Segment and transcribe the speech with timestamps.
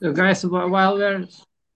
[0.00, 1.26] Guys, while we're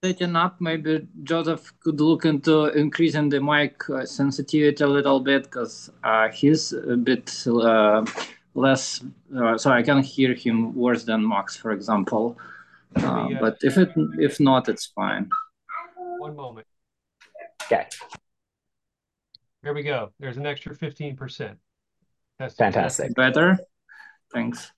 [0.02, 5.44] setting up, maybe Joseph could look into increasing the mic uh, sensitivity a little bit
[5.44, 8.02] because uh, he's a bit uh,
[8.54, 9.04] less,
[9.36, 12.38] uh, so I can hear him worse than Max, for example.
[12.96, 15.28] Uh, Maybe, uh, but if it if not, it's fine.
[16.18, 16.66] One moment.
[17.64, 17.86] Okay,
[19.62, 20.12] There we go.
[20.18, 21.56] There's an extra 15%.
[22.38, 23.14] That's fantastic.
[23.14, 23.58] Better?
[24.32, 24.70] Thanks.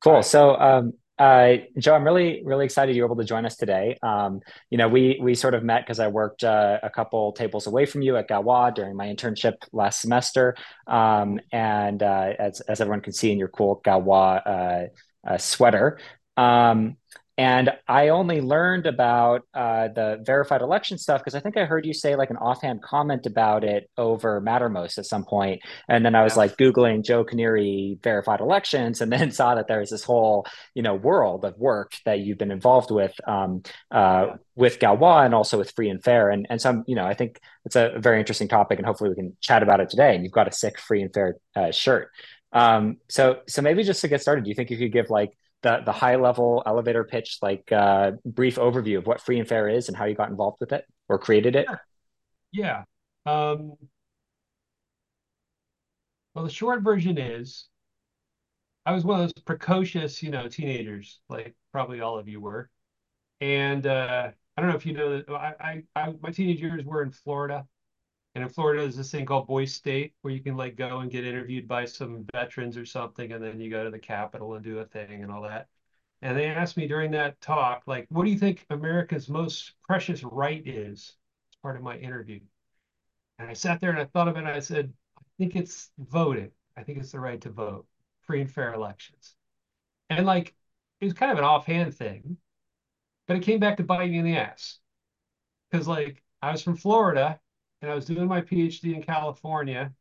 [0.00, 0.22] Cool.
[0.22, 3.98] So, um, uh, Joe, I'm really, really excited you were able to join us today.
[4.02, 4.40] Um,
[4.70, 7.86] you know, we we sort of met because I worked uh, a couple tables away
[7.86, 13.00] from you at Galois during my internship last semester, um, and uh, as as everyone
[13.00, 14.86] can see in your cool Galois uh,
[15.28, 15.98] uh, sweater.
[16.36, 16.96] Um,
[17.38, 21.86] and I only learned about uh, the verified election stuff because I think I heard
[21.86, 25.62] you say like an offhand comment about it over Mattermost at some point.
[25.88, 26.40] And then I was Yeah.
[26.40, 30.82] like Googling Joe Kiniry verified elections and then saw that there was this whole, you
[30.82, 34.36] know, world of work that you've been involved with um, uh, Yeah.
[34.56, 36.30] with Galois and also with Free and Fair.
[36.30, 39.16] And, and some, you know, I think it's a very interesting topic and hopefully we
[39.16, 40.16] can chat about it today.
[40.16, 42.10] And you've got a sick Free and Fair uh, shirt.
[42.52, 45.30] Um, so, so maybe just to get started, do you think you could give like
[45.62, 49.68] the the high level elevator pitch, like uh, brief overview of what free and fair
[49.68, 51.66] is and how you got involved with it or created it?
[51.66, 51.80] Sure.
[52.52, 52.84] Yeah.
[53.26, 53.74] Um,
[56.34, 57.66] well, the short version is
[58.86, 62.70] I was one of those precocious, you know, teenagers, like probably all of you were.
[63.40, 66.84] And uh, I don't know if you know that I, I, I my teenage years
[66.84, 67.66] were in Florida.
[68.38, 71.10] And in Florida, there's this thing called Boys State where you can like go and
[71.10, 74.64] get interviewed by some veterans or something, and then you go to the Capitol and
[74.64, 75.66] do a thing and all that.
[76.22, 80.22] And they asked me during that talk, like, what do you think America's most precious
[80.22, 81.16] right is?
[81.50, 82.38] As part of my interview.
[83.40, 85.90] And I sat there and I thought of it and I said, I think it's
[85.98, 86.52] voting.
[86.76, 87.86] I think it's the right to vote,
[88.20, 89.34] free and fair elections.
[90.10, 90.54] And like,
[91.00, 92.36] it was kind of an offhand thing,
[93.26, 94.78] but it came back to bite me in the ass.
[95.72, 97.40] Because like, I was from Florida
[97.80, 99.92] and I was doing my PhD in California.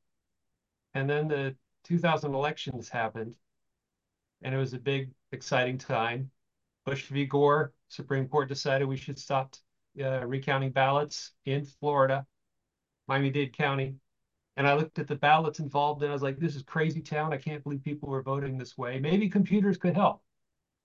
[0.93, 3.35] And then the 2000 elections happened.
[4.41, 6.31] And it was a big, exciting time.
[6.85, 7.25] Bush v.
[7.25, 9.55] Gore, Supreme Court decided we should stop
[10.01, 12.25] uh, recounting ballots in Florida,
[13.07, 13.95] Miami-Dade County.
[14.55, 17.33] And I looked at the ballots involved and I was like, this is crazy town.
[17.33, 18.99] I can't believe people were voting this way.
[18.99, 20.23] Maybe computers could help.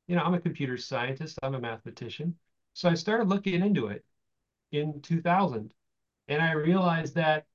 [0.08, 2.36] You know, I'm a computer scientist, I'm a mathematician.
[2.75, 4.04] So I started looking into it
[4.72, 5.72] in 2000.
[6.28, 7.46] And I realized that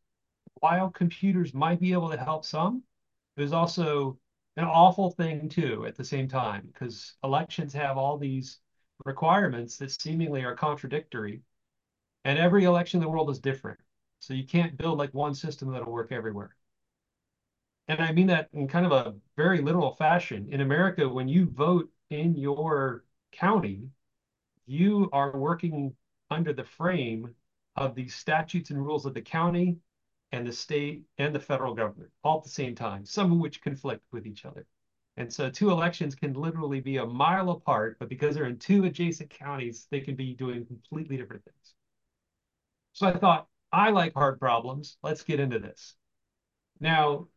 [0.55, 2.83] while computers might be able to help some,
[3.35, 4.19] it was also
[4.57, 8.59] an awful thing too at the same time because elections have all these
[9.05, 11.41] requirements that seemingly are contradictory.
[12.25, 13.79] And every election in the world is different.
[14.19, 16.55] So you can't build like one system that'll work everywhere.
[17.87, 20.47] And I mean that in kind of a very literal fashion.
[20.51, 23.89] In America, when you vote in your county,
[24.65, 25.95] you are working
[26.29, 27.33] under the frame
[27.77, 29.77] of the statutes and rules of the county
[30.31, 33.61] and the state and the federal government all at the same time, some of which
[33.61, 34.65] conflict with each other.
[35.15, 38.85] And so two elections can literally be a mile apart, but because they're in two
[38.85, 41.73] adjacent counties, they can be doing completely different things.
[42.93, 44.97] So I thought, I like hard problems.
[45.03, 45.95] Let's get into this.
[46.79, 47.27] Now,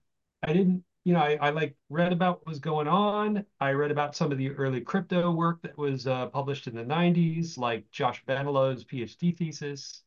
[0.43, 3.45] I didn't, you know, I, I like read about what was going on.
[3.61, 6.85] I read about some of the early crypto work that was uh, published in the
[6.85, 10.03] 90s, like Josh Benaloh's PhD thesis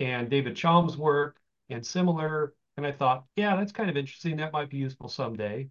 [0.00, 2.54] and David Chaum's work and similar.
[2.76, 4.36] And I thought, yeah, that's kind of interesting.
[4.36, 5.68] That might be useful someday.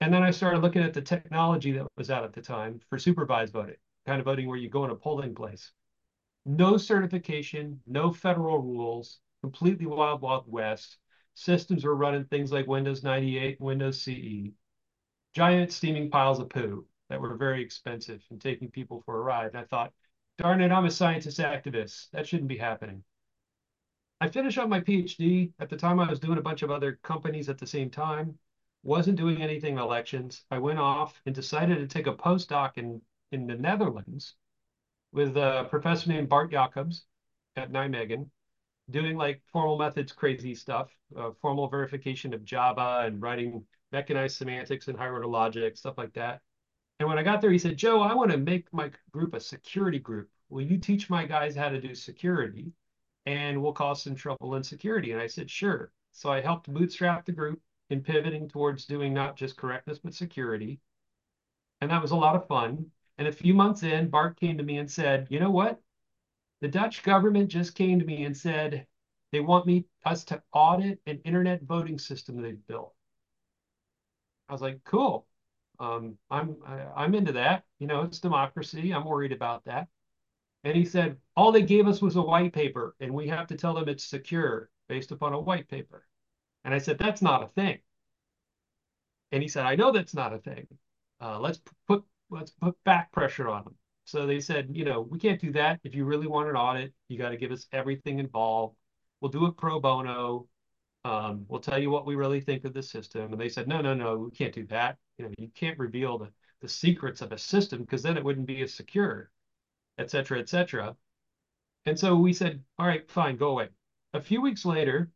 [0.00, 2.98] And then I started looking at the technology that was out at the time for
[2.98, 5.70] supervised voting, kind of voting where you go in a polling place.
[6.44, 10.98] No certification, no federal rules, completely wild, wild west.
[11.34, 14.52] Systems were running things like Windows 98, Windows CE,
[15.34, 19.48] giant steaming piles of poo that were very expensive and taking people for a ride.
[19.48, 19.92] And I thought,
[20.38, 22.10] darn it, I'm a scientist activist.
[22.10, 23.04] That shouldn't be happening.
[24.22, 25.52] I finished up my PhD.
[25.58, 28.38] At the time, I was doing a bunch of other companies at the same time,
[28.84, 30.44] wasn't doing anything in elections.
[30.48, 33.02] I went off and decided to take a postdoc in,
[33.32, 34.36] in the Netherlands
[35.10, 37.04] with a professor named Bart Jacobs
[37.56, 38.30] at Nijmegen,
[38.90, 44.86] doing like formal methods, crazy stuff, uh, formal verification of Java and writing mechanized semantics
[44.86, 46.42] and higher order logic, stuff like that.
[47.00, 49.40] And when I got there, he said, Joe, I want to make my group a
[49.40, 50.30] security group.
[50.48, 52.72] Will you teach my guys how to do security?
[53.26, 55.12] And we'll cause some trouble in security.
[55.12, 55.92] And I said, sure.
[56.12, 57.60] So I helped bootstrap the group
[57.90, 60.80] in pivoting towards doing not just correctness, but security.
[61.80, 62.90] And that was a lot of fun.
[63.18, 65.80] And a few months in, Bart came to me and said, you know what?
[66.60, 68.86] The Dutch government just came to me and said
[69.32, 72.94] they want me us to audit an internet voting system they've built.
[74.48, 75.26] I was like, cool.
[75.78, 77.64] um, I'm I, I'm into that.
[77.78, 78.92] You know, it's democracy.
[78.92, 79.88] I'm worried about that.
[80.64, 83.56] And he said, all they gave us was a white paper, and we have to
[83.56, 86.06] tell them it's secure based upon a white paper.
[86.64, 87.78] And I said, that's not a thing.
[89.32, 90.66] And he said, I know that's not a thing.
[91.20, 93.74] Uh, let's put let's put back pressure on them.
[94.04, 95.80] So they said, you know, we can't do that.
[95.84, 98.76] If you really want an audit, you got to give us everything involved.
[99.20, 100.48] We'll do it pro bono.
[101.04, 103.32] Um, we'll tell you what we really think of the system.
[103.32, 104.98] And they said, no, no, no, we can't do that.
[105.18, 106.30] You know, you can't reveal the,
[106.60, 109.30] the secrets of a system because then it wouldn't be as secure,
[109.98, 110.96] et cetera, et cetera.
[111.86, 113.68] And so we said, all right, fine, go away.
[114.14, 115.10] A few weeks later,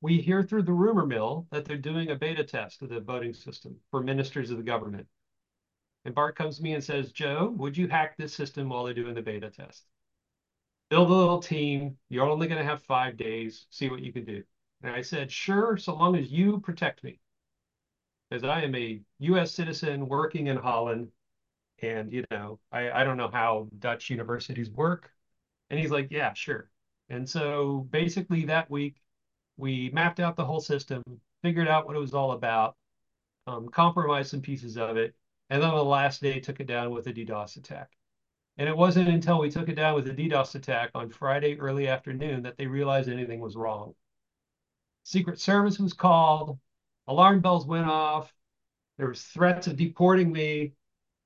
[0.00, 3.32] we hear through the rumor mill that they're doing a beta test of the voting
[3.32, 5.06] system for ministers of the government.
[6.04, 8.94] And Bart comes to me and says, Joe, would you hack this system while they're
[8.94, 9.84] doing the beta test?
[10.90, 11.96] Build a little team.
[12.08, 13.66] You're only going to have five days.
[13.70, 14.44] See what you can do.
[14.82, 17.18] And I said, sure, so long as you protect me.
[18.30, 21.08] Because I am a US citizen working in Holland.
[21.82, 25.10] And, you know, I, I don't know how Dutch universities work.
[25.70, 26.70] And he's like, yeah, sure.
[27.08, 28.96] And so basically that week,
[29.56, 31.02] we mapped out the whole system,
[31.42, 32.76] figured out what it was all about,
[33.46, 35.14] um, compromised some pieces of it,
[35.50, 37.90] and then on the last day took it down with a DDoS attack.
[38.58, 41.88] And it wasn't until we took it down with a DDoS attack on Friday early
[41.88, 43.94] afternoon that they realized anything was wrong.
[45.04, 46.58] Secret Service was called,
[47.06, 48.32] alarm bells went off,
[48.98, 50.72] there was threats of deporting me,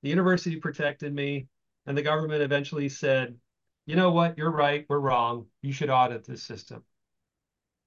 [0.02, 1.47] the university protected me,
[1.87, 3.37] and the government eventually said,
[3.87, 6.85] you know what, you're right, we're wrong, you should audit this system.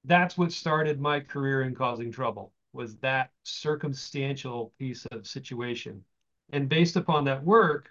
[0.05, 6.03] That's what started my career in causing trouble, was that circumstantial piece of situation.
[6.51, 7.89] And based upon that work,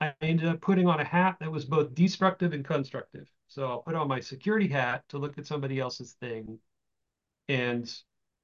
[0.00, 3.30] I ended up putting on a hat that was both destructive and constructive.
[3.48, 6.58] So I'll put on my security hat to look at somebody else's thing
[7.48, 7.90] and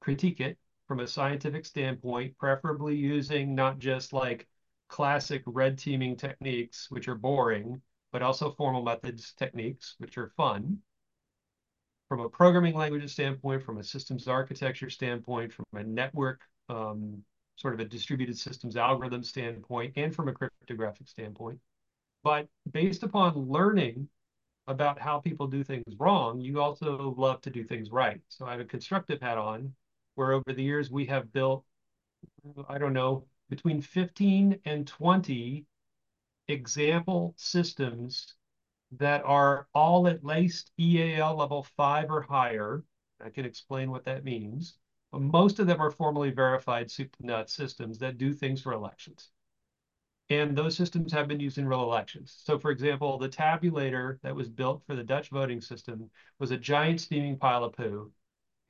[0.00, 4.46] critique it from a scientific standpoint, preferably using not just like
[4.92, 7.80] classic red teaming techniques, which are boring,
[8.12, 10.78] but also formal methods techniques, which are fun.
[12.10, 17.24] From a programming language standpoint, from a systems architecture standpoint, from a network um,
[17.56, 21.58] sort of a distributed systems algorithm standpoint and from a cryptographic standpoint.
[22.22, 24.10] But based upon learning
[24.66, 28.20] about how people do things wrong, you also love to do things right.
[28.28, 29.74] So I have a constructive hat on
[30.16, 31.64] where over the years we have built,
[32.68, 35.66] I don't know, between 15 and 20
[36.48, 38.34] example systems
[38.92, 42.82] that are all at least EAL level five or higher.
[43.22, 44.78] I can explain what that means.
[45.10, 48.72] But most of them are formally verified soup to nuts systems that do things for
[48.72, 49.28] elections.
[50.30, 52.34] And those systems have been used in real elections.
[52.44, 56.08] So for example, the tabulator that was built for the Dutch voting system
[56.38, 58.12] was a giant steaming pile of poo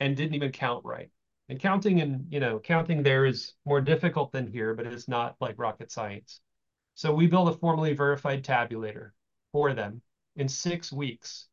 [0.00, 1.12] and didn't even count right.
[1.52, 5.36] And counting and, you know, counting there is more difficult than here, but it's not
[5.38, 6.40] like rocket science.
[6.94, 9.10] So we built a formally verified tabulator
[9.52, 10.00] for them
[10.34, 11.48] in six weeks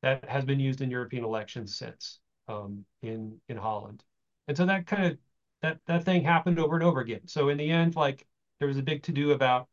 [0.00, 2.18] that has been used in European elections since
[2.48, 4.02] um, in, in Holland.
[4.48, 5.18] And so that kind of
[5.60, 7.26] that that thing happened over and over again.
[7.26, 8.26] So in the end, like
[8.58, 9.68] there was a big to do about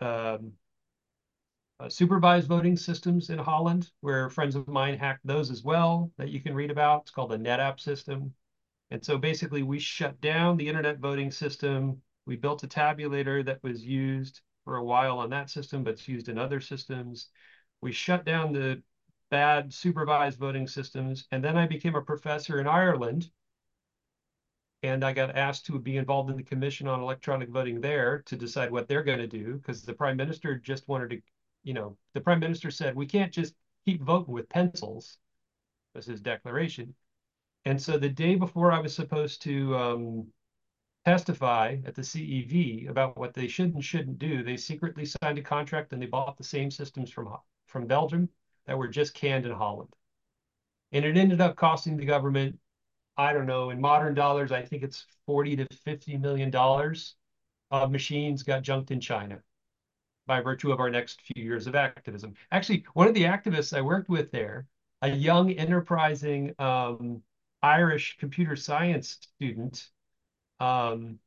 [0.00, 0.54] um,
[1.78, 6.30] uh, supervised voting systems in Holland, where friends of mine hacked those as well that
[6.30, 7.02] you can read about.
[7.02, 8.34] It's called the Nedap system.
[8.90, 12.02] And so basically, we shut down the internet voting system.
[12.26, 16.08] We built a tabulator that was used for a while on that system, but it's
[16.08, 17.28] used in other systems.
[17.80, 18.82] We shut down the
[19.30, 21.26] bad supervised voting systems.
[21.30, 23.30] And then I became a professor in Ireland
[24.82, 28.36] and I got asked to be involved in the commission on electronic voting there to
[28.36, 31.20] decide what they're going to do because the prime minister just wanted to,
[31.62, 35.18] you know, the prime minister said we can't just keep voting with pencils.
[35.94, 36.94] Was his declaration.
[37.64, 40.26] And so the day before I was supposed to um,
[41.04, 45.42] testify at the CEV about what they should and shouldn't do, they secretly signed a
[45.42, 47.36] contract and they bought the same systems from
[47.66, 48.28] from Belgium
[48.66, 49.94] that were just canned in Holland.
[50.92, 52.58] And it ended up costing the government
[53.20, 57.16] I don't know, in modern dollars, I think it's 40 to 50 million dollars
[57.70, 59.42] of machines got junked in China
[60.26, 62.34] by virtue of our next few years of activism.
[62.50, 64.66] Actually, one of the activists I worked with there,
[65.02, 67.22] a young, enterprising um,
[67.62, 69.88] Irish computer science student,
[70.58, 71.18] um,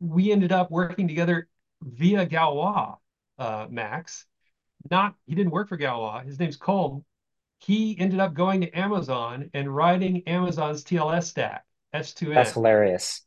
[0.00, 1.48] we ended up working together
[1.82, 2.96] via Galois,
[3.38, 4.26] uh, Max.
[4.90, 6.24] Not, he didn't work for Galois.
[6.24, 7.04] His name's Colm
[7.64, 11.64] he ended up going to Amazon and writing Amazon's TLS stack,
[11.94, 12.34] S2N.
[12.34, 13.24] That's hilarious.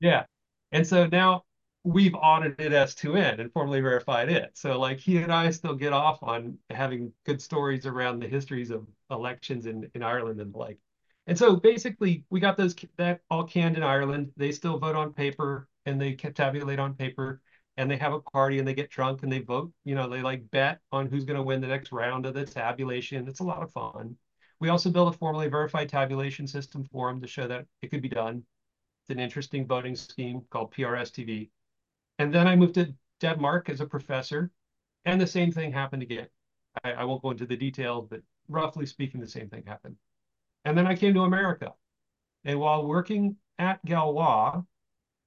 [0.00, 0.24] Yeah.
[0.72, 1.44] And so now
[1.82, 4.50] we've audited S2N and formally verified it.
[4.54, 8.70] So like he and I still get off on having good stories around the histories
[8.70, 10.78] of elections in, in Ireland and like.
[11.26, 14.32] And so basically, we got those that all canned in Ireland.
[14.36, 17.40] They still vote on paper and they tabulate on paper
[17.76, 19.72] and they have a party and they get drunk and they vote.
[19.84, 22.44] You know, they like bet on who's going to win the next round of the
[22.44, 23.26] tabulation.
[23.26, 24.16] It's a lot of fun.
[24.60, 28.02] We also built a formally verified tabulation system for them to show that it could
[28.02, 28.44] be done.
[29.02, 31.50] It's an interesting voting scheme called PRSTV.
[32.18, 34.50] And then I moved to Denmark as a professor,
[35.04, 36.28] and the same thing happened again.
[36.84, 39.96] I, I won't go into the details, but roughly speaking, the same thing happened.
[40.64, 41.74] And then I came to America.
[42.44, 44.64] And while working at Galois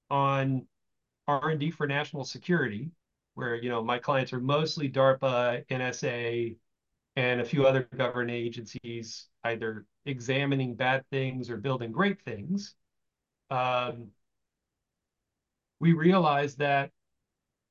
[0.09, 0.67] on
[1.27, 2.91] R&D for national security,
[3.35, 6.57] where you know my clients are mostly DARPA, NSA,
[7.15, 12.75] and a few other government agencies, either examining bad things or building great things.
[13.49, 14.11] Um,
[15.79, 16.91] we realized that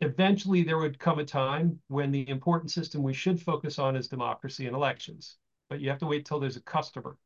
[0.00, 4.08] eventually there would come a time when the important system we should focus on is
[4.08, 5.36] democracy and elections.
[5.68, 7.16] But you have to wait till there's a customer.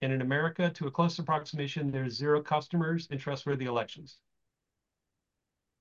[0.00, 4.18] And in America, to a close approximation, there's zero customers in trustworthy elections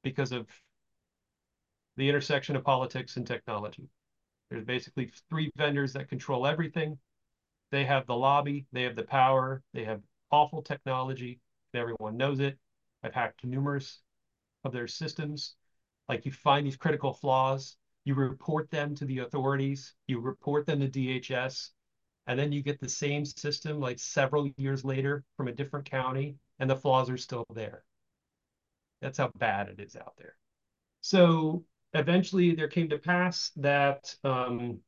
[0.04, 0.48] because of
[1.98, 3.90] the intersection of politics and technology.
[4.50, 6.98] There's basically three vendors that control everything.
[7.72, 11.40] They have the lobby, they have the power, they have awful technology,
[11.74, 12.58] everyone knows it.
[13.04, 14.02] I've hacked numerous
[14.64, 15.56] of their systems.
[16.10, 20.80] Like you find these critical flaws, you report them to the authorities, you report them
[20.80, 21.72] to DHS,
[22.28, 26.36] and then you get the same system like several years later from a different county
[26.60, 27.84] and the flaws are still there.
[29.02, 30.36] That's how bad it is out there.
[31.02, 34.80] So eventually there came to pass that um,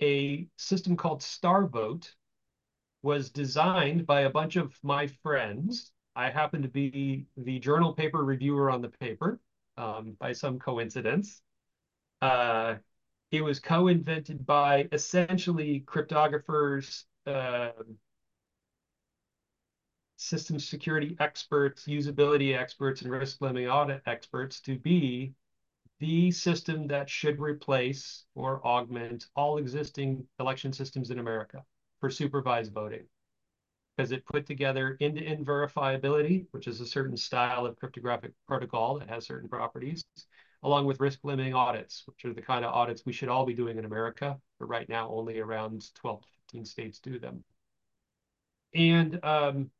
[0.00, 2.12] a system called starvote
[3.02, 5.92] was designed by a bunch of my friends.
[6.14, 9.40] I happen to be the journal paper reviewer on the paper
[9.76, 11.40] um, by some coincidence.
[12.20, 12.76] Uh,
[13.30, 17.70] it was co-invented by essentially cryptographers, uh,
[20.16, 25.32] system security experts, usability experts, and risk limiting audit experts to be
[26.00, 31.64] the system that should replace or augment all existing election systems in America
[32.00, 33.04] for supervised voting.
[33.96, 39.08] Because it put together end-to-end verifiability, which is a certain style of cryptographic protocol that
[39.08, 40.04] has certain properties,
[40.62, 43.54] along with risk limiting audits, which are the kind of audits we should all be
[43.54, 44.38] doing in America.
[44.58, 47.44] But right now, only around 12 to 15 states do them.
[48.74, 49.70] And um,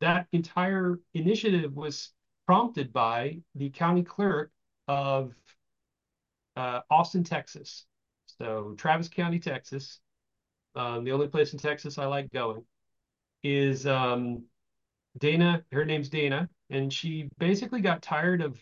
[0.00, 2.12] that entire initiative was
[2.46, 4.50] prompted by the county clerk
[4.88, 5.32] of
[6.56, 7.84] uh, Austin, Texas.
[8.38, 10.00] So Travis County, Texas,
[10.74, 12.64] um, the only place in Texas I like going,
[13.42, 14.44] is um,
[15.18, 15.64] Dana.
[15.70, 18.58] Her name's Dana, and she basically got tired of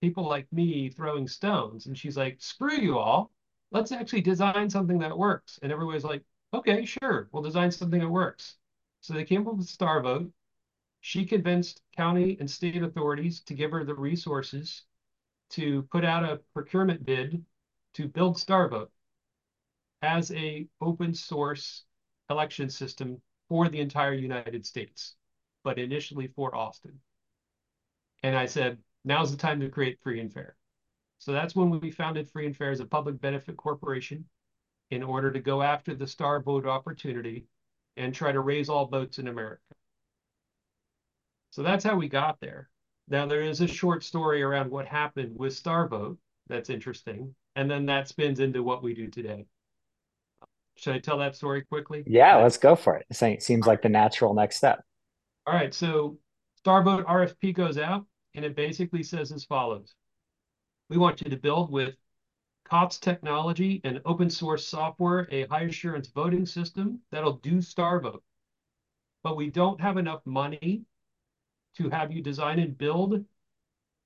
[0.00, 1.86] people like me throwing stones.
[1.86, 3.30] And she's like, screw you all.
[3.70, 5.58] Let's actually design something that works.
[5.62, 8.56] And everybody's like, okay, sure, we'll design something that works.
[9.00, 10.30] So they came up with Starvote.
[11.00, 14.82] She convinced county and state authorities to give her the resources
[15.50, 17.44] to put out a procurement bid
[17.94, 18.88] to build Starvote
[20.02, 21.84] as a open source
[22.28, 25.16] election system for the entire United States,
[25.64, 27.00] but initially for Austin.
[28.22, 30.56] And I said, now's the time to create free and fair.
[31.18, 34.24] So that's when we founded Free and Fair as a public benefit corporation
[34.90, 37.44] in order to go after the star vote opportunity
[37.96, 39.60] and try to raise all boats in America.
[41.50, 42.70] So that's how we got there.
[43.08, 46.16] Now there is a short story around what happened with Starvote
[46.48, 49.46] that's interesting, and then that spins into what we do today.
[50.76, 52.02] Should I tell that story quickly?
[52.06, 53.06] Yeah, let's go for it.
[53.10, 54.82] It seems like the natural next step.
[55.46, 56.18] All right, so
[56.64, 59.94] Starvote RFP goes out and it basically says as follows.
[60.88, 61.96] We want you to build with
[62.64, 68.22] COTS technology and open source software a high assurance voting system that'll do Starvote.
[69.22, 70.84] But we don't have enough money
[71.76, 73.24] to have you design and build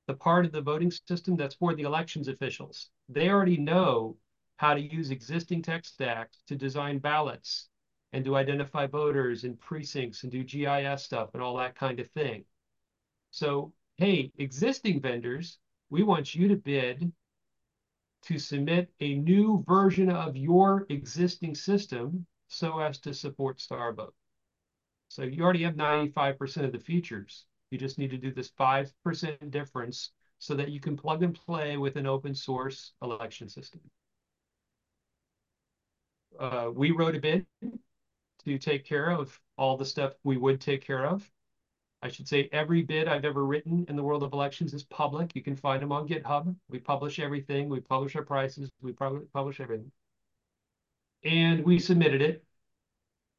[0.07, 2.91] the part of the voting system that's for the elections officials.
[3.09, 4.17] They already know
[4.57, 7.69] how to use existing tech stacks to design ballots
[8.13, 12.09] and to identify voters in precincts and do GIS stuff and all that kind of
[12.11, 12.45] thing.
[13.31, 15.59] So hey, existing vendors,
[15.91, 17.13] we want you to bid
[18.23, 24.15] to submit a new version of your existing system so as to support Starvote.
[25.09, 27.47] So you already have 95% of the features.
[27.71, 31.77] You just need to do this 5% difference so that you can plug and play
[31.77, 33.81] with an open source election system.
[36.39, 37.47] Uh, we wrote a bid
[38.45, 41.31] to take care of all the stuff we would take care of.
[42.05, 45.35] I should say every bid I've ever written in the world of elections is public.
[45.35, 46.55] You can find them on GitHub.
[46.69, 47.71] We publish everything.
[47.71, 48.71] We publish our prices.
[48.83, 49.91] We publish everything.
[51.25, 52.45] And we submitted it.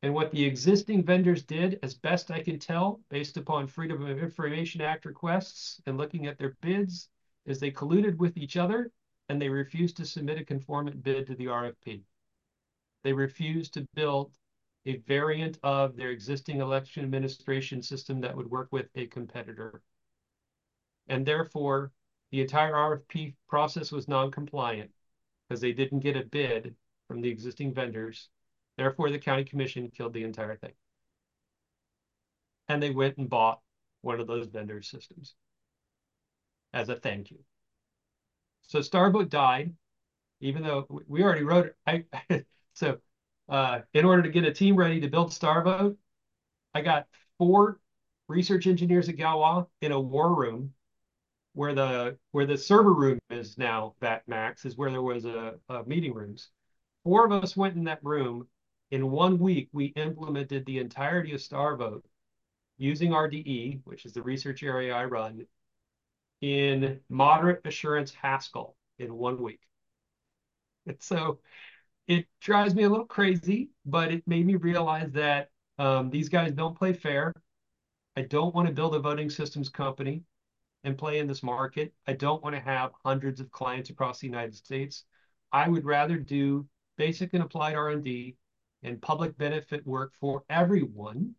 [0.01, 4.17] And what the existing vendors did, as best I can tell, based upon Freedom of
[4.17, 7.09] Information Act requests and looking at their bids,
[7.45, 8.91] is they colluded with each other
[9.29, 12.01] and they refused to submit a conformant bid to the RFP.
[13.03, 14.33] They refused to build
[14.85, 19.81] a variant of their existing election administration system that would work with a competitor.
[21.07, 21.91] And therefore,
[22.31, 24.91] the entire RFP process was non-compliant
[25.47, 26.75] because they didn't get a bid
[27.07, 28.29] from the existing vendors.
[28.77, 30.73] Therefore, the county commission killed the entire thing.
[32.67, 33.61] And they went and bought
[34.01, 35.35] one of those vendor systems
[36.73, 37.39] as a thank you.
[38.67, 39.73] So Starvote died,
[40.41, 42.05] even though we already wrote it.
[42.29, 42.97] I, so
[43.49, 45.97] uh, in order to get a team ready to build Starvote,
[46.73, 47.79] I got four
[48.27, 50.73] research engineers at Galois in a war room
[51.53, 55.55] where the where the server room is now that max is where there was a,
[55.69, 56.49] a meeting rooms.
[57.03, 58.47] Four of us went in that room.
[58.91, 62.03] In one week we implemented the entirety of starvote
[62.77, 65.45] using rde which is the research area i run
[66.41, 69.61] in moderate assurance haskell in one week.
[70.85, 71.39] And so
[72.07, 76.51] it drives me a little crazy but it made me realize that um, these guys
[76.51, 77.33] don't play fair
[78.15, 80.23] i don't want to build a voting systems company
[80.85, 81.93] and play in this market.
[82.07, 85.03] I don't want to have hundreds of clients across the United States.
[85.51, 88.37] I would rather do basic and applied R&D
[88.83, 91.33] and public benefit work for everyone,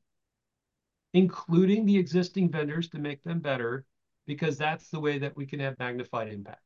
[1.15, 3.87] including the existing vendors to make them better,
[4.27, 6.66] because that's the way that we can have magnified impact.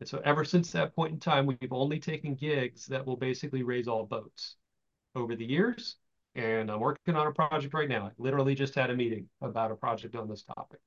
[0.00, 3.62] And so ever since that point in time, we've only taken gigs that will basically
[3.62, 4.56] raise all boats
[5.14, 5.96] over the years.
[6.34, 8.06] And I'm working on a project right now.
[8.06, 10.78] I literally just had a meeting about a project on this topic.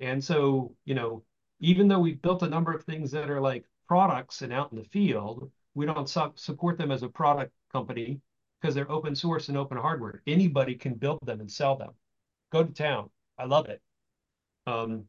[0.00, 1.24] And so, you know,
[1.60, 4.78] even though we've built a number of things that are like products and out in
[4.78, 8.20] the field, we don't su support them as a product company
[8.60, 10.22] because they're open source and open hardware.
[10.26, 11.90] Anybody can build them and sell them.
[12.52, 13.10] Go to town.
[13.38, 13.80] I love it.
[14.66, 15.04] Um,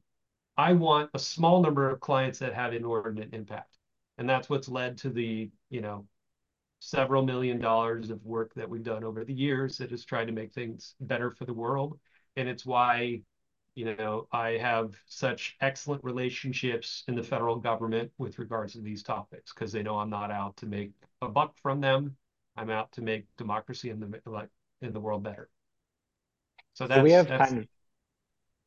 [0.58, 3.78] I want a small number of clients that have inordinate impact.
[4.18, 6.08] And that's what's led to the, you know,
[6.80, 10.32] several million dollars of work that we've done over the years that has tried to
[10.32, 12.00] make things better for the world.
[12.38, 13.22] And it's why
[13.76, 19.04] you know, I have such excellent relationships in the federal government with regards to these
[19.04, 22.16] topics because they know I'm not out to make a buck from them.
[22.56, 24.50] I'm out to make democracy in the like
[24.82, 25.50] in the world better.
[26.74, 27.68] So that's, so we have that's, kind of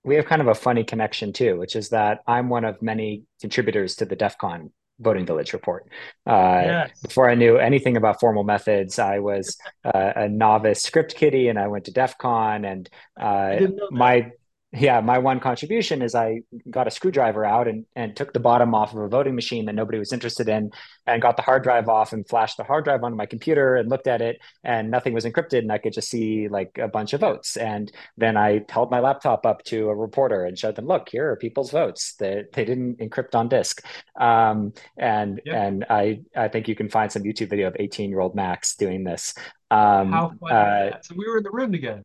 [0.09, 3.23] we have kind of a funny connection too, which is that I'm one of many
[3.41, 5.87] contributors to the DEF CON voting village report.
[6.27, 7.01] Uh, yes.
[7.01, 11.59] Before I knew anything about formal methods, I was uh, a novice script kiddie and
[11.59, 12.91] I went to DEF CON and
[13.21, 13.59] uh,
[13.91, 14.33] my
[14.73, 18.75] yeah, my one contribution is I got a screwdriver out and, and took the bottom
[18.75, 20.71] off of a voting machine that nobody was interested in
[21.07, 23.89] and got the hard drive off and flashed the hard drive onto my computer and
[23.89, 27.15] looked at it and nothing was encrypted and I could just see like a bunch
[27.15, 27.57] of votes.
[27.57, 31.31] And then I held my laptop up to a reporter and showed them, look, here
[31.31, 33.83] are people's votes that they, they didn't encrypt on disk.
[34.21, 35.57] Um, and yep.
[35.57, 38.77] and I, I think you can find some YouTube video of 18 year old Max
[38.77, 39.33] doing this.
[39.71, 42.03] Um, How fun uh, So we were in the room together.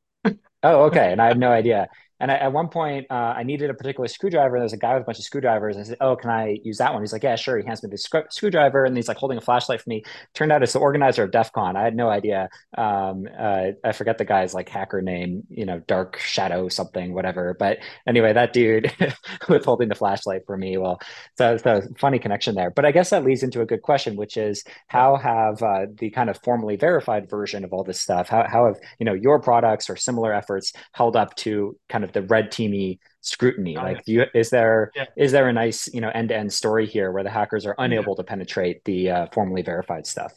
[0.64, 1.12] oh, okay.
[1.12, 1.90] And I had no idea.
[2.20, 4.60] And I, at one point, uh, I needed a particular screwdriver.
[4.60, 5.78] There's a guy with a bunch of screwdrivers.
[5.78, 7.90] I said, "Oh, can I use that one?" He's like, "Yeah, sure." He hands me
[7.90, 10.04] the sc- screwdriver, and he's like holding a flashlight for me.
[10.34, 11.76] Turned out it's the organizer of DEF CON.
[11.76, 12.50] I had no idea.
[12.78, 15.44] Um, uh, I forget the guy's like hacker name.
[15.50, 17.56] You know, Dark Shadow something, whatever.
[17.58, 18.92] But anyway, that dude
[19.50, 20.78] was holding the flashlight for me.
[20.78, 21.00] Well,
[21.38, 22.72] so, so funny connection there.
[22.72, 26.10] But I guess that leads into a good question, which is how have uh, the
[26.12, 28.30] kind of formally verified version of all this stuff?
[28.30, 32.13] How how have you know your products or similar efforts held up to kind of
[32.14, 33.78] the red teamy scrutiny?
[33.78, 35.06] Oh, like, you, is there yeah.
[35.18, 37.76] is there a nice you know end to end story here where the hackers are
[37.78, 38.18] unable yeah.
[38.18, 40.34] to penetrate the uh, formally verified stuff?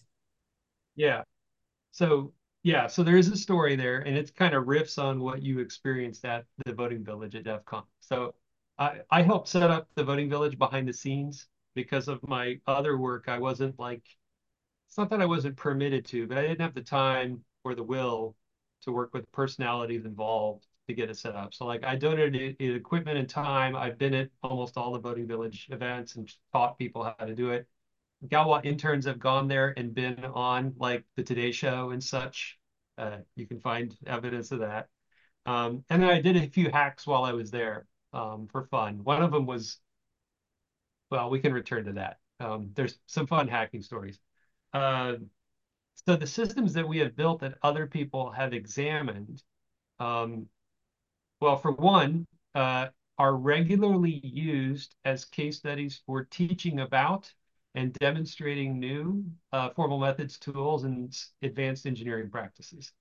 [0.95, 1.23] Yeah.
[1.93, 2.33] So
[2.67, 5.61] yeah, so there is a story there, and it's kind of riffs on what you
[5.61, 7.85] experienced at the voting village at DEF CON.
[8.01, 8.35] So
[8.77, 12.99] I, I helped set up the voting village behind the scenes because of my other
[12.99, 13.29] work.
[13.29, 14.03] I wasn't like,
[14.89, 17.85] it's not that I wasn't permitted to, but I didn't have the time or the
[17.85, 18.35] will
[18.83, 21.53] to work with personalities involved to get it set up.
[21.53, 23.75] So like I donated equipment and time.
[23.75, 27.51] I've been at almost all the voting village events and taught people how to do
[27.51, 27.67] it.
[28.29, 32.59] Galois interns have gone there and been on like the Today Show and such.
[32.97, 34.87] Uh, you can find evidence of that.
[35.45, 39.05] Um, and then I did a few hacks while I was there um, for fun.
[39.05, 39.79] One of them was,
[41.11, 42.17] well, we can return to that.
[42.41, 44.19] Um, there's some fun hacking stories.
[44.73, 45.15] Uh,
[46.07, 49.43] so the systems that we have built that other people have examined
[49.99, 50.47] um,
[51.41, 57.33] well, for one, uh, are regularly used as case studies for teaching about
[57.75, 62.93] and demonstrating new uh, formal methods, tools, and advanced engineering practices.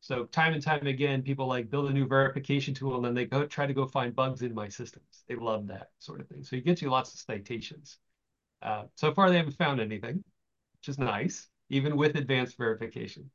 [0.00, 3.24] So time and time again, people like build a new verification tool and then they
[3.26, 5.24] go try to go find bugs in my systems.
[5.28, 6.44] They love that sort of thing.
[6.44, 7.98] So it gets you lots of citations.
[8.62, 10.24] Uh, so far, they haven't found anything,
[10.78, 13.30] which is nice, even with advanced verification.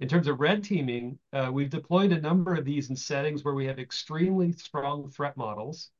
[0.00, 3.54] In terms of red teaming, uh, we've deployed a number of these in settings where
[3.54, 5.90] we have extremely strong threat models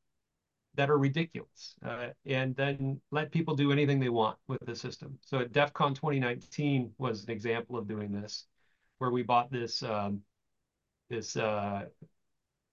[0.75, 5.19] that are ridiculous, uh, and then let people do anything they want with the system.
[5.27, 8.47] So at DEF CON 2019 was an example of doing this,
[8.99, 10.23] where we bought this um,
[11.11, 11.85] this uh,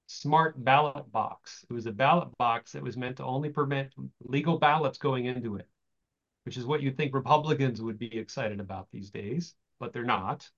[0.05, 1.65] smart ballot box.
[1.69, 5.57] It was a ballot box that was meant to only permit legal ballots going into
[5.57, 5.67] it,
[6.45, 10.49] which is what you'd think Republicans would be excited about these days, but they're not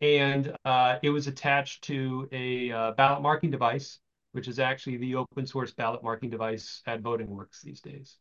[0.00, 3.98] and uh, it was attached to a uh, ballot marking device,
[4.32, 8.16] which is actually the open source ballot marking device at Voting Works these days.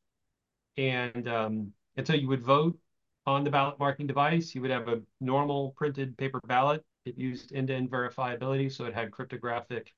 [0.77, 2.77] And um, and so you would vote
[3.25, 4.55] on the ballot marking device.
[4.55, 6.83] You would have a normal printed paper ballot.
[7.05, 9.93] It used end-to-end verifiability, so it had cryptographic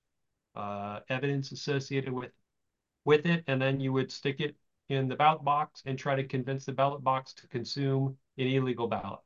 [0.56, 2.32] uh, evidence associated with
[3.06, 4.56] with it, and then you would stick it
[4.90, 8.88] in the ballot box and try to convince the ballot box to consume an illegal
[8.88, 9.20] ballot.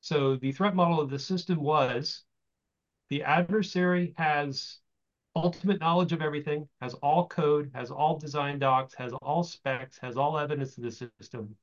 [0.00, 2.24] So the threat model of the system was
[3.08, 4.78] the adversary has
[5.36, 10.16] ultimate knowledge of everything, has all code, has all design docs, has all specs, has
[10.16, 11.56] all evidence of the system,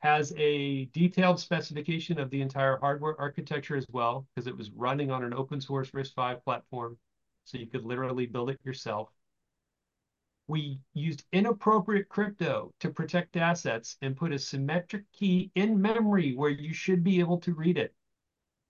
[0.00, 5.10] has a detailed specification of the entire hardware architecture as well, because it was running
[5.10, 6.98] on an open source RISC-V platform,
[7.44, 9.08] so you could literally build it yourself
[10.48, 16.50] we used inappropriate crypto to protect assets and put a symmetric key in memory where
[16.50, 17.94] you should be able to read it.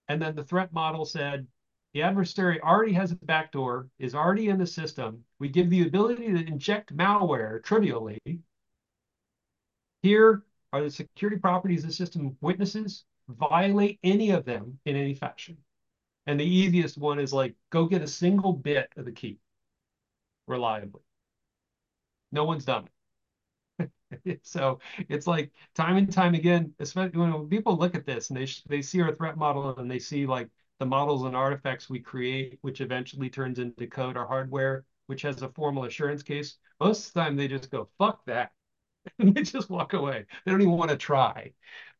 [0.08, 1.46] And then the threat model said,
[1.94, 5.24] the adversary already has a backdoor, is already in the system.
[5.38, 8.18] We give the ability to inject malware trivially.
[10.02, 13.04] Here are the security properties the system witnesses.
[13.28, 15.58] Violate any of them in any fashion.
[16.26, 19.38] And the easiest one is like, go get a single bit of the key
[20.46, 21.02] reliably.
[22.32, 22.92] No one's done it.
[24.42, 28.46] so it's like time and time again, especially when people look at this and they
[28.68, 32.58] they see our threat model and they see like the models and artifacts we create,
[32.62, 36.56] which eventually turns into code or hardware, which has a formal assurance case.
[36.80, 38.52] Most of the time, they just go "fuck that,"
[39.18, 40.26] and they just walk away.
[40.44, 41.52] They don't even want to try.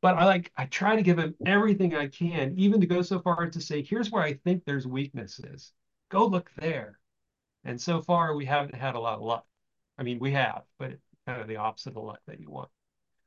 [0.03, 3.21] But I like I try to give them everything I can, even to go so
[3.21, 5.73] far as to say, "Here's where I think there's weaknesses.
[6.11, 6.99] Go look there."
[7.64, 9.47] And so far, we haven't had a lot of luck.
[10.03, 10.95] I mean, we have, but
[11.29, 12.69] kind of the opposite of luck that you want.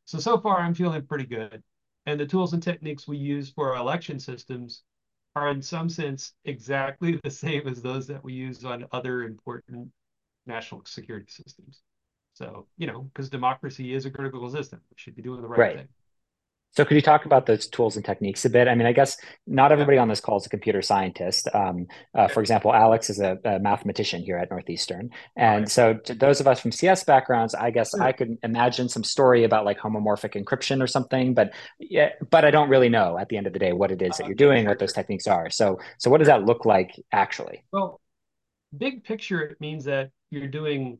[0.04, 1.64] So, so far, I'm feeling pretty good.
[2.06, 4.84] And the tools and techniques we use for our election systems
[5.38, 9.90] are, in some sense, exactly the same as those that we use on other important
[10.48, 11.82] national security systems.
[12.34, 15.60] So, you know, because democracy is a critical system, we should be doing the right,
[15.60, 15.78] right.
[15.78, 15.88] thing.
[16.76, 18.68] So could you talk about those tools and techniques a bit?
[18.68, 21.48] I mean, I guess not everybody on this call is a computer scientist.
[21.54, 25.10] Um, uh, for example, Alex is a, a, mathematician here at Northeastern.
[25.38, 25.70] And right.
[25.70, 29.46] so to those of us from CS backgrounds, I guess I could imagine some story
[29.46, 33.38] about like homomorphic encryption or something, but yeah, but I don't really know at the
[33.38, 35.50] end of the day what it is that you're doing, what those techniques are.
[35.50, 37.64] So, so what does that look like actually?
[37.72, 38.02] Well,
[38.78, 41.00] big picture, it means that you're doing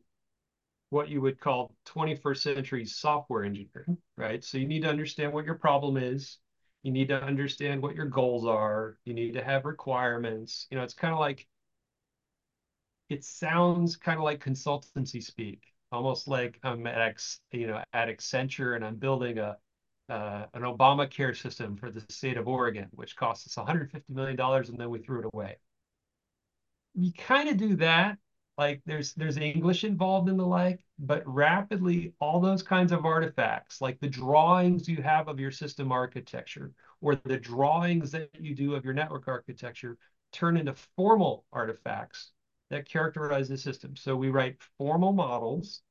[0.90, 4.44] what you would call 21st century software engineering, right?
[4.44, 6.38] So you need to understand what your problem is.
[6.82, 8.98] You need to understand what your goals are.
[9.04, 10.66] You need to have requirements.
[10.70, 11.48] You know, it's kind of like,
[13.08, 17.20] it sounds kind of like consultancy speak, almost like I'm at,
[17.50, 19.56] you know, at Accenture and I'm building a,
[20.08, 24.78] uh, an Obamacare system for the state of Oregon, which costs us $150 million and
[24.78, 25.56] then we threw it away.
[26.94, 28.18] You kind of do that
[28.58, 33.80] like there's there's English involved in the like, but rapidly all those kinds of artifacts,
[33.80, 38.74] like the drawings you have of your system architecture or the drawings that you do
[38.74, 39.98] of your network architecture,
[40.32, 42.32] turn into formal artifacts
[42.70, 43.94] that characterize the system.
[43.96, 45.82] So we write formal models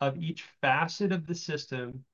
[0.00, 2.04] of each facet of the system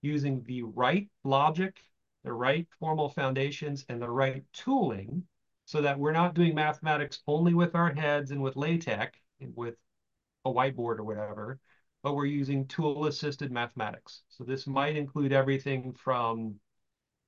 [0.00, 1.82] using the right logic,
[2.24, 5.24] the right formal foundations, and the right tooling
[5.64, 9.18] so that we're not doing mathematics only with our heads and with LaTeX,
[9.54, 9.74] with
[10.44, 11.58] a whiteboard or whatever,
[12.02, 14.22] but we're using tool-assisted mathematics.
[14.28, 16.56] So this might include everything from,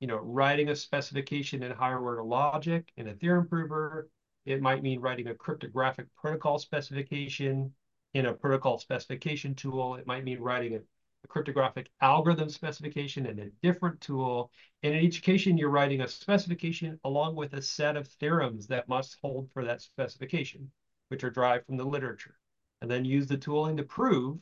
[0.00, 4.08] you know, writing a specification in higher order logic in a theorem prover.
[4.46, 7.72] It might mean writing a cryptographic protocol specification
[8.14, 9.94] in a protocol specification tool.
[9.94, 14.50] It might mean writing a, a cryptographic algorithm specification in a different tool.
[14.82, 18.88] And in each case, you're writing a specification along with a set of theorems that
[18.88, 20.70] must hold for that specification
[21.08, 22.38] which are derived from the literature,
[22.80, 24.38] and then use the tooling to prove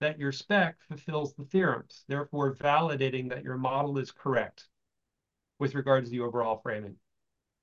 [0.00, 4.68] that your spec fulfills the theorems, therefore validating that your model is correct
[5.58, 6.96] with regards to the overall framing.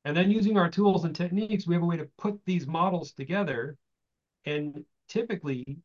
[0.05, 3.11] And then using our tools and techniques, we have a way to put these models
[3.11, 3.77] together
[4.45, 5.77] and typically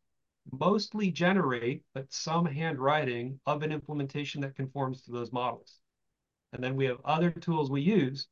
[0.53, 5.81] mostly generate, but some handwriting of an implementation that conforms to those models.
[6.53, 8.29] And then we have other tools we use,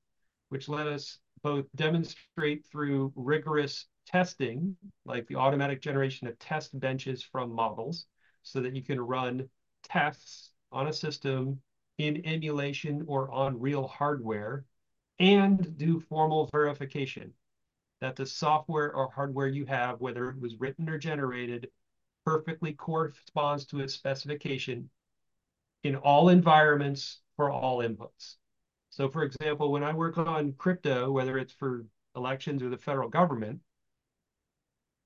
[0.49, 7.23] which let us both demonstrate through rigorous testing, like the automatic generation of test benches
[7.23, 8.07] from models,
[8.43, 9.49] so that you can run
[9.83, 11.61] tests on a system
[11.99, 14.65] in emulation or on real hardware,
[15.19, 17.33] and do formal verification
[18.01, 21.69] that the software or hardware you have, whether it was written or generated,
[22.27, 24.91] perfectly corresponds to its specification
[25.85, 28.37] in all environments for all inputs.
[28.91, 31.85] So for example, when I work on crypto, whether it's for
[32.17, 33.61] elections or the federal government,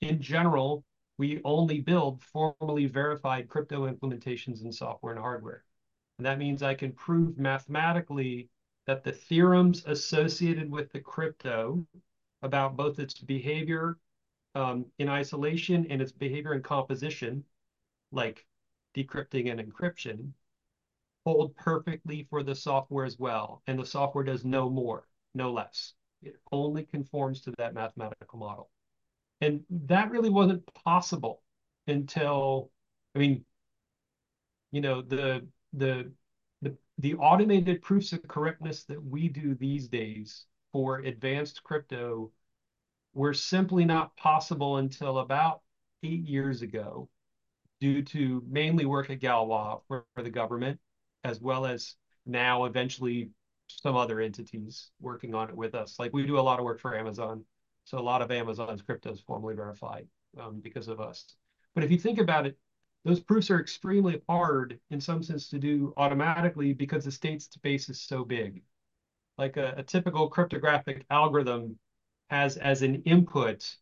[0.00, 0.84] in general,
[1.18, 5.64] we only build formally verified crypto implementations in software and hardware.
[6.18, 8.48] And that means I can prove mathematically
[8.87, 11.87] that the theorems associated with the crypto
[12.42, 13.98] about both its behavior
[14.54, 17.44] um, in isolation and its behavior in composition,
[18.12, 18.46] like
[18.96, 20.32] decrypting and encryption,
[21.24, 23.62] hold perfectly for the software as well.
[23.66, 25.94] And the software does no more, no less.
[26.22, 28.70] It only conforms to that mathematical model.
[29.40, 31.42] And that really wasn't possible
[31.87, 32.70] until,
[33.14, 33.44] I mean,
[34.70, 36.12] you know, the the
[36.62, 42.31] the, the automated proofs of correctness that we do these days for advanced crypto
[43.14, 45.62] were simply not possible until about
[46.03, 47.09] eight years ago
[47.81, 50.81] due to mainly work at Galois for, for the government
[51.24, 51.96] as well as
[52.27, 53.31] now eventually
[53.68, 55.98] some other entities working on it with us.
[55.98, 57.44] Like we do a lot of work for Amazon.
[57.88, 60.07] So a lot of Amazon's crypto is formally verified
[60.38, 61.24] um, because of us.
[61.74, 62.59] But if you think about it,
[63.07, 67.88] those proofs are extremely hard in some sense to do automatically because the state space
[67.88, 68.62] is so big.
[69.38, 71.79] Like a, a typical cryptographic algorithm
[72.29, 73.74] has as an input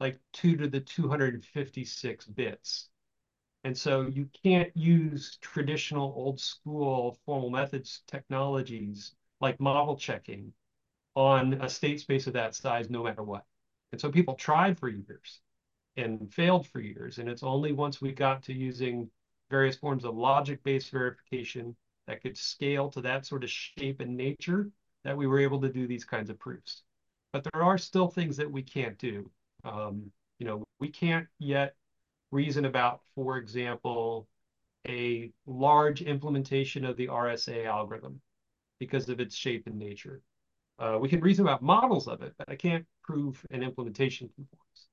[0.00, 2.90] like 2 to the 256 bits.
[3.64, 10.52] And so you can't use traditional old school formal methods technologies like model checking
[11.14, 13.44] on a state space of that size no matter what.
[13.92, 15.40] And so people tried for years
[15.96, 17.18] and failed for years.
[17.18, 19.10] And it's only once we got to using
[19.50, 24.70] various forms of logic-based verification that could scale to that sort of shape and nature
[25.04, 26.82] that we were able to do these kinds of proofs.
[27.32, 29.30] But there are still things that we can't do.
[29.64, 31.74] Um, you know, we can't yet
[32.30, 34.28] reason about, for example,
[34.88, 38.20] a large implementation of the RSA algorithm
[38.78, 40.22] because of its shape and nature.
[40.80, 44.88] Uh, we can reason about models of it, but I can't prove an implementation conforms.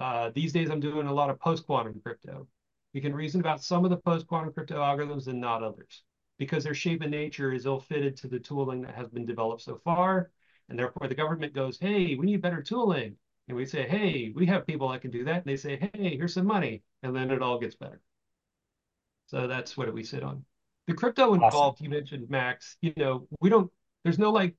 [0.00, 2.48] Uh, these days, I'm doing a lot of post-quantum crypto.
[2.94, 6.02] We can reason about some of the post-quantum crypto algorithms and not others
[6.38, 9.78] because their shape and nature is ill-fitted to the tooling that has been developed so
[9.84, 10.30] far.
[10.70, 13.16] And therefore, the government goes, hey, we need better tooling.
[13.48, 15.36] And we say, hey, we have people that can do that.
[15.36, 16.82] And they say, hey, here's some money.
[17.02, 18.00] And then it all gets better.
[19.26, 20.44] So that's what we sit on.
[20.86, 21.84] The crypto involved, awesome.
[21.84, 23.70] you mentioned, Max, you know, we don't,
[24.04, 24.54] there's no like,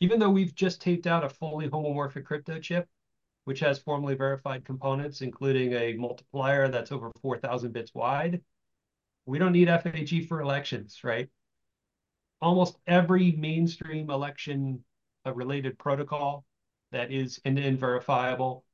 [0.00, 2.88] even though we've just taped out a fully homomorphic crypto chip,
[3.44, 8.42] which has formally verified components, including a multiplier that's over 4,000 bits wide,
[9.24, 11.28] we don't need FHE for elections, right?
[12.40, 14.84] Almost every mainstream election
[15.24, 16.44] related protocol
[16.92, 18.64] that is end-to-end verifiable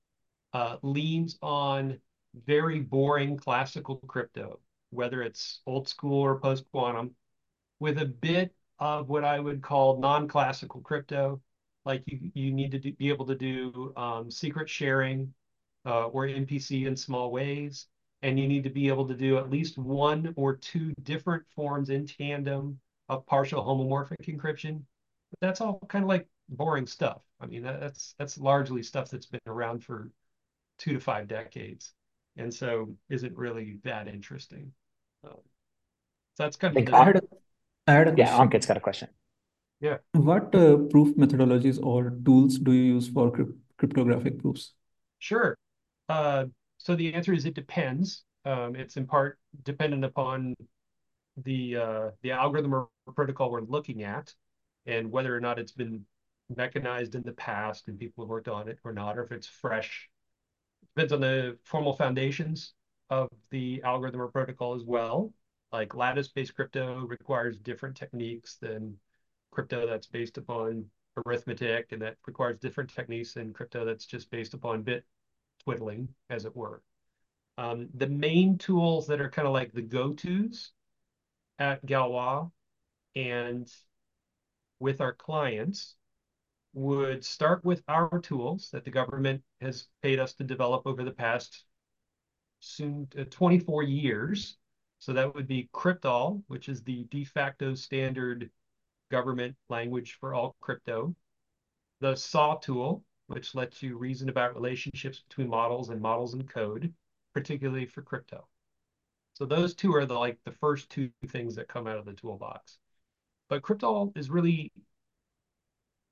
[0.53, 1.99] uh, leans on
[2.47, 4.59] very boring classical crypto,
[4.91, 7.15] whether it's old school or post-quantum,
[7.79, 11.41] with a bit of what I would call non-classical crypto,
[11.85, 15.33] like you, you need to do, be able to do um, secret sharing
[15.85, 17.87] uh, or MPC in small ways,
[18.23, 21.91] and you need to be able to do at least one or two different forms
[21.91, 24.83] in tandem of partial homomorphic encryption.
[25.31, 27.23] But that's all kind of like boring stuff.
[27.41, 30.11] I mean, that's that's largely stuff that's been around for
[30.79, 31.93] two to five decades,
[32.37, 34.73] and so isn't really that interesting.
[35.25, 35.39] Um,
[36.37, 36.95] so that's kind of.
[36.95, 37.23] I, had a,
[37.87, 38.41] I had a yeah, question.
[38.43, 39.09] Ankit's got a question.
[39.81, 39.99] Yeah.
[40.13, 44.75] What uh, proof methodologies or tools do you use for crypt cryptographic proofs?
[45.19, 45.57] Sure.
[46.09, 46.47] Uh,
[46.79, 48.25] so the answer is it depends.
[48.45, 50.55] Um, it's in part dependent upon
[51.37, 54.33] the uh, the algorithm or protocol we're looking at,
[54.87, 56.05] and whether or not it's been
[56.57, 59.47] mechanized in the past and people have worked on it or not, or if it's
[59.47, 60.09] fresh.
[60.95, 62.75] Depends on the formal foundations
[63.11, 65.33] of the algorithm or protocol as well.
[65.73, 68.99] Like lattice-based crypto requires different techniques than
[69.51, 70.87] crypto that's based upon
[71.27, 75.05] arithmetic, and that requires different techniques than crypto that's just based upon bit
[75.65, 76.83] twiddling, as it were.
[77.59, 80.73] Um, the main tools that are kind of like the go-tos
[81.59, 82.51] at Galois
[83.15, 83.71] and
[84.79, 85.95] with our clients
[86.75, 91.13] would start with our tools that the government has paid us to develop over the
[91.13, 91.65] past
[92.61, 94.57] soon uh, 24 years.
[95.03, 98.49] So that would be Cryptol, which is the de facto standard
[99.11, 101.17] government language for all crypto.
[101.99, 106.95] The SAW tool, which lets you reason about relationships between models and models and code,
[107.35, 108.47] particularly for crypto.
[109.35, 112.13] So those two are the like the first two things that come out of the
[112.13, 112.79] toolbox.
[113.49, 114.71] But Cryptol is really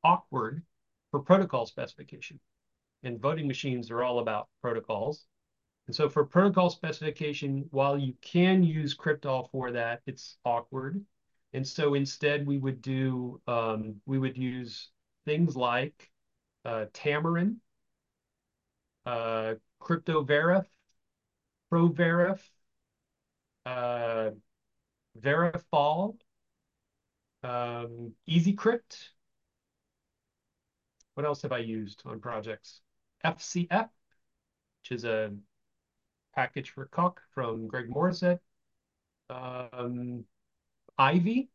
[0.03, 0.64] awkward
[1.12, 2.40] for protocol specification.
[3.05, 5.29] And voting machines are all about protocols.
[5.90, 11.05] And so for protocol specification, while you can use Cryptol for that, it's awkward.
[11.53, 14.92] And so instead we would do, um, we would use
[15.24, 16.09] things like
[16.64, 17.57] uh, Tamarin,
[19.05, 20.64] uh, CryptoVerif,
[21.72, 22.38] ProVerif,
[23.66, 24.31] uh,
[25.20, 26.16] Verifpal,
[27.42, 29.09] um, EasyCrypt.
[31.14, 32.81] What else have I used on projects?
[33.24, 33.88] FCF,
[34.83, 35.33] which is a
[36.40, 38.38] package for Coq from Greg Morrisett.
[39.29, 40.24] Um,
[40.98, 41.50] Ivy.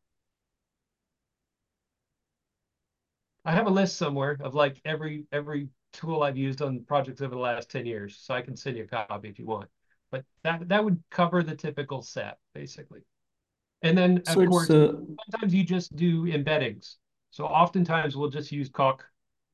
[3.44, 7.34] I have a list somewhere of like every every tool I've used on projects over
[7.34, 9.70] the last 10 years, so I can send you a copy if you want.
[10.12, 13.02] But that that would cover the typical set, basically.
[13.82, 14.94] And then, of So course, uh,
[15.32, 16.96] sometimes you just do embeddings.
[17.32, 19.06] So oftentimes we'll just use Coq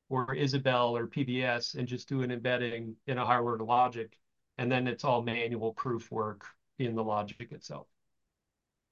[0.08, 4.18] or Isabelle or PVS and just do an embedding in a higher-order logic,
[4.58, 6.46] and then it's all manual proof work
[6.78, 7.86] in the logic itself.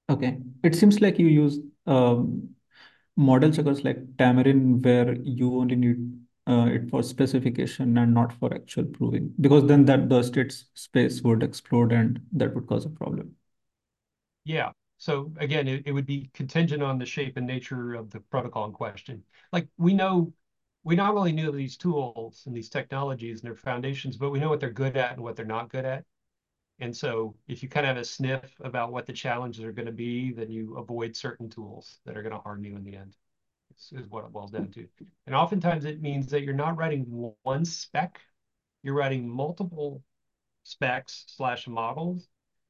[0.08, 0.38] okay.
[0.62, 2.50] It seems like you use um,
[3.16, 8.54] model checkers like Tamarin where you only need uh, it for specification and not for
[8.54, 12.90] actual proving, because then that the state space would explode and that would cause a
[12.90, 13.36] problem.
[14.44, 14.70] Yeah.
[14.98, 18.66] So again, it, it would be contingent on the shape and nature of the protocol
[18.66, 19.22] in question.
[19.52, 20.32] Like we know,
[20.82, 24.48] we not only know these tools and these technologies and their foundations, but we know
[24.48, 26.04] what they're good at and what they're not good at.
[26.78, 29.86] And so if you kind of have a sniff about what the challenges are going
[29.86, 32.96] to be, then you avoid certain tools that are going to harm you in the
[32.96, 33.14] end.
[33.70, 34.86] This is what it boils down to.
[35.26, 38.20] And oftentimes it means that you're not writing one spec,
[38.82, 40.02] you're writing multiple
[40.62, 42.28] specs slash models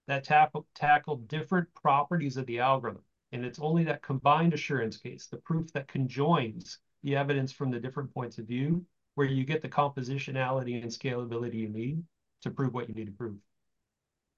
[0.09, 3.03] that tackle, tackle different properties of the algorithm.
[3.31, 7.80] And it's only that combined assurance case, the proof that conjoins the evidence from the
[7.80, 8.84] different points of view,
[9.14, 12.02] where you get the compositionality and scalability you need
[12.42, 13.36] to prove what you need to prove.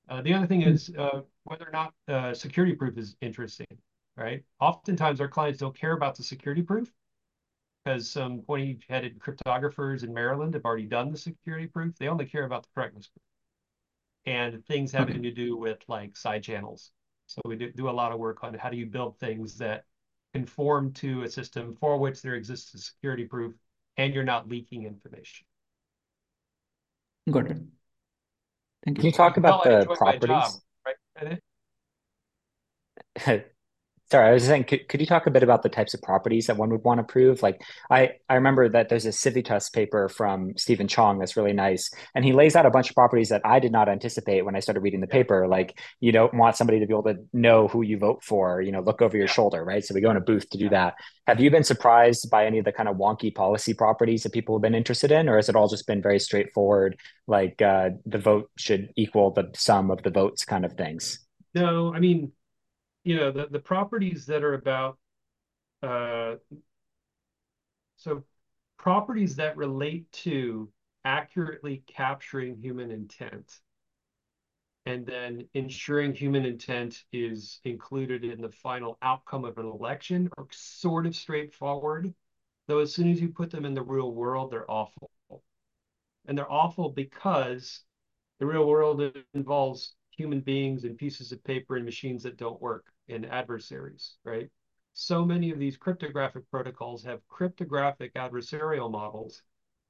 [0.09, 3.66] Uh, the other thing is uh, whether or not uh, security proof is interesting,
[4.16, 4.44] right?
[4.61, 6.92] Oftentimes our clients don't care about the security proof
[7.85, 11.96] because some pointy-headed cryptographers in Maryland have already done the security proof.
[11.98, 13.22] They only care about the correctness proof
[14.27, 15.22] and things having Okay.
[15.22, 16.92] to do with like side channels.
[17.27, 19.85] So we do, do a lot of work on how do you build things that
[20.35, 23.55] conform to a system for which there exists a security proof
[23.97, 25.47] and you're not leaking information.
[27.31, 27.62] Got it.
[28.85, 29.12] Thank Can you you.
[29.12, 30.62] talk about tell I the enjoy my job, properties?
[30.87, 31.40] right?
[34.12, 36.46] Sorry, I was saying, could, could you talk a bit about the types of properties
[36.46, 37.42] that one would want to prove?
[37.42, 41.90] Like, I, I remember that there's a Civitas paper from Stephen Chong that's really nice.
[42.14, 44.61] And he lays out a bunch of properties that I did not anticipate when I
[44.61, 45.48] started reading the paper.
[45.48, 48.70] Like, you don't want somebody to be able to know who you vote for, you
[48.70, 49.83] know, look over your shoulder, right?
[49.83, 50.96] So we go in a booth to do that.
[51.27, 54.55] Have you been surprised by any of the kind of wonky policy properties that people
[54.55, 55.27] have been interested in?
[55.27, 59.51] Or has it all just been very straightforward, like uh, the vote should equal the
[59.55, 61.18] sum of the votes kind of things?
[61.55, 62.33] No, I mean,
[63.05, 64.99] you know, the, the properties that are about,
[65.83, 66.37] uh,
[67.97, 68.25] so
[68.79, 70.69] properties that relate to
[71.05, 73.61] accurately capturing human intent
[74.87, 80.47] and then ensuring human intent is included in the final outcome of an election are
[80.51, 82.12] sort of straightforward.
[82.67, 85.11] Though as soon as you put them in the real world, they're awful.
[86.27, 87.83] And they're awful because
[88.38, 89.03] the real world
[89.35, 94.49] involves human beings and pieces of paper and machines that don't work and adversaries, right?
[94.93, 99.43] So many of these cryptographic protocols have cryptographic adversarial models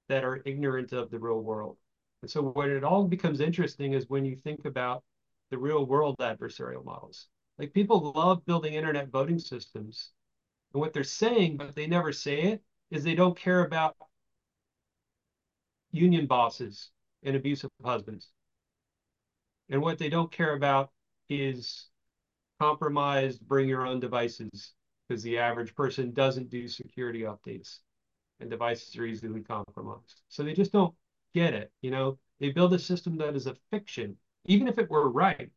[0.08, 1.76] that are ignorant of the real world.
[2.22, 5.04] And so when it all becomes interesting is when you think about
[5.50, 7.26] the real world adversarial models.
[7.58, 10.12] Like people love building internet voting systems.
[10.72, 13.96] And what they're saying, but they never say it, is they don't care about
[15.90, 16.90] union bosses
[17.22, 18.30] and abusive husbands.
[19.72, 20.90] And what they don't care about
[21.30, 21.88] is
[22.60, 24.74] compromised, bring your own devices,
[25.08, 27.78] because the average person doesn't do security updates
[28.38, 30.20] and devices are easily compromised.
[30.28, 30.94] So they just don't
[31.32, 31.72] get it.
[31.80, 34.18] You know, they build a system that is a fiction.
[34.44, 35.50] Even if it were right,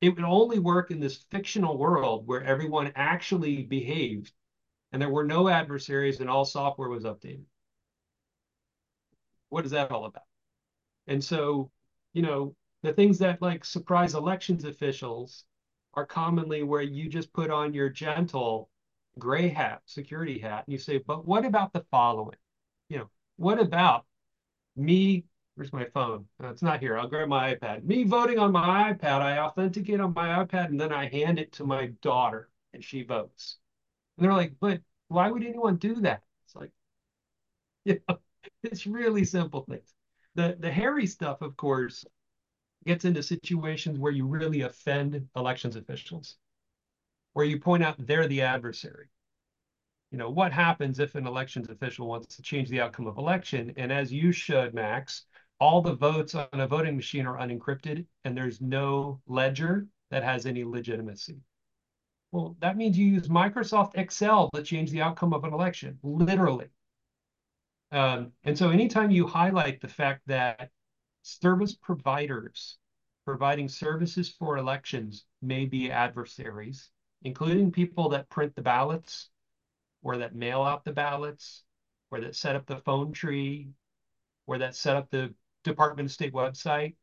[0.00, 4.32] it would only work in this fictional world where everyone actually behaved
[4.92, 7.42] and there were no adversaries and all software was updated.
[9.48, 10.22] What is that all about?
[11.08, 11.72] And so,
[12.12, 15.44] you know, the things that like surprise elections officials
[15.94, 18.70] are commonly where you just put on your gentle
[19.18, 22.36] gray hat, security hat, and you say, but what about the following?
[22.88, 24.06] You know, what about
[24.76, 25.24] me?
[25.54, 26.26] Where's my phone?
[26.40, 26.96] No, it's not here.
[26.98, 27.84] I'll grab my iPad.
[27.84, 31.52] Me voting on my iPad, I authenticate on my iPad and then I hand it
[31.54, 33.58] to my daughter and she votes.
[34.18, 36.22] And they're like, but why would anyone do that?
[36.46, 36.72] It's like,
[37.84, 38.18] you know,
[38.62, 39.94] it's really simple things.
[40.34, 42.04] The the hairy stuff, of course,
[42.88, 46.36] gets into situations where you really offend elections officials,
[47.34, 49.08] where you point out they're the adversary.
[50.10, 53.74] You know, what happens if an elections official wants to change the outcome of election?
[53.76, 55.26] And as you showed, Max,
[55.60, 60.46] all the votes on a voting machine are unencrypted and there's no ledger that has
[60.46, 61.36] any legitimacy.
[62.32, 66.68] Well, that means you use Microsoft Excel to change the outcome of an election, literally.
[67.92, 70.70] Um, and so anytime you highlight the fact that
[71.22, 72.78] service providers
[73.28, 76.88] providing services for elections may be adversaries,
[77.20, 79.28] including people that print the ballots
[80.02, 81.62] or that mail out the ballots
[82.10, 83.68] or that set up the phone tree
[84.46, 86.94] or that set up the Department of State website.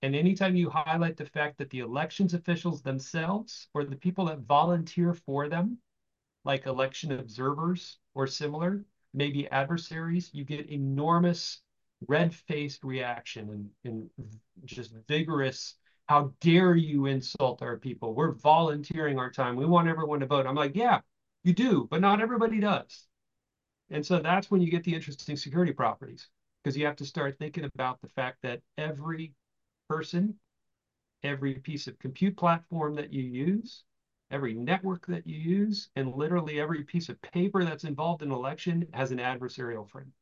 [0.00, 4.38] And anytime you highlight the fact that the elections officials themselves or the people that
[4.38, 5.76] volunteer for them,
[6.44, 11.60] like election observers or similar, may be adversaries, you get enormous
[12.08, 14.30] red-faced reaction and, and
[14.64, 15.76] just vigorous
[16.08, 18.14] how dare you insult our people?
[18.14, 19.56] We're volunteering our time.
[19.56, 20.46] We want everyone to vote.
[20.46, 21.00] I'm like yeah
[21.44, 23.06] you do but not everybody does.
[23.90, 26.28] And so that's when you get the interesting security properties
[26.62, 29.34] because you have to start thinking about the fact that every
[29.88, 30.34] person
[31.22, 33.84] every piece of compute platform that you use
[34.30, 38.86] every network that you use and literally every piece of paper that's involved in election
[38.92, 40.12] has an adversarial frame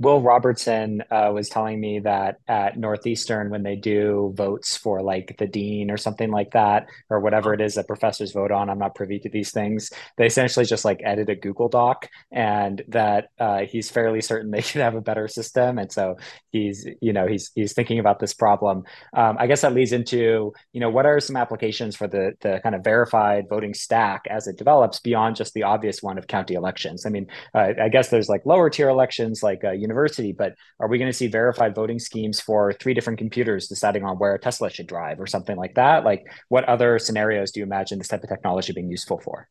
[0.00, 5.36] Will Robertson uh, was telling me that at Northeastern, when they do votes for like
[5.38, 8.78] the dean or something like that, or whatever it is that professors vote on, I'm
[8.78, 9.90] not privy to these things.
[10.16, 14.62] They essentially just like edit a Google Doc, and that uh, he's fairly certain they
[14.62, 15.78] should have a better system.
[15.78, 16.16] And so
[16.50, 18.84] he's, you know, he's he's thinking about this problem.
[19.12, 22.60] Um, I guess that leads into, you know, what are some applications for the the
[22.62, 26.54] kind of verified voting stack as it develops beyond just the obvious one of county
[26.54, 27.04] elections?
[27.04, 30.88] I mean, uh, I guess there's like lower tier elections, like uh, university, but are
[30.88, 34.38] we going to see verified voting schemes for three different computers deciding on where a
[34.38, 36.04] Tesla should drive or something like that?
[36.04, 39.48] Like, what other scenarios do you imagine this type of technology being useful for?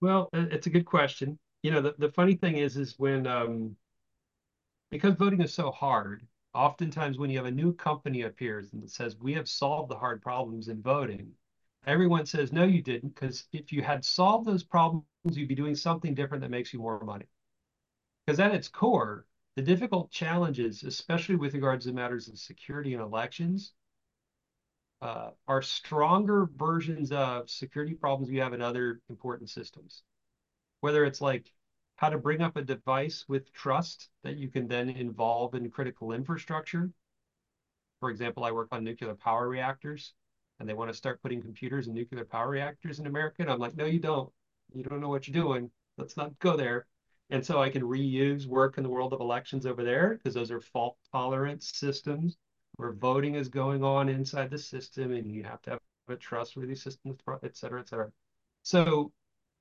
[0.00, 1.38] Well, it's a good question.
[1.62, 3.76] You know, the, the funny thing is, is when um,
[4.90, 9.16] because voting is so hard, oftentimes when you have a new company appears and says
[9.16, 11.30] we have solved the hard problems in voting,
[11.86, 15.74] everyone says no, you didn't, because if you had solved those problems, you'd be doing
[15.74, 17.26] something different that makes you more money.
[18.26, 23.02] Because at its core, the difficult challenges, especially with regards to matters of security and
[23.02, 23.72] elections,
[25.02, 30.04] uh, are stronger versions of security problems you have in other important systems.
[30.80, 31.52] Whether it's like
[31.96, 36.12] how to bring up a device with trust that you can then involve in critical
[36.12, 36.90] infrastructure.
[38.00, 40.14] For example, I work on nuclear power reactors,
[40.58, 43.42] and they want to start putting computers in nuclear power reactors in America.
[43.42, 44.32] And I'm like, no, you don't.
[44.72, 45.70] You don't know what you're doing.
[45.98, 46.86] Let's not go there.
[47.32, 50.50] And so I can reuse work in the world of elections over there because those
[50.50, 52.36] are fault tolerant systems
[52.76, 55.80] where voting is going on inside the system and you have to have
[56.10, 58.12] a trustworthy system, et cetera, et cetera.
[58.64, 59.12] So,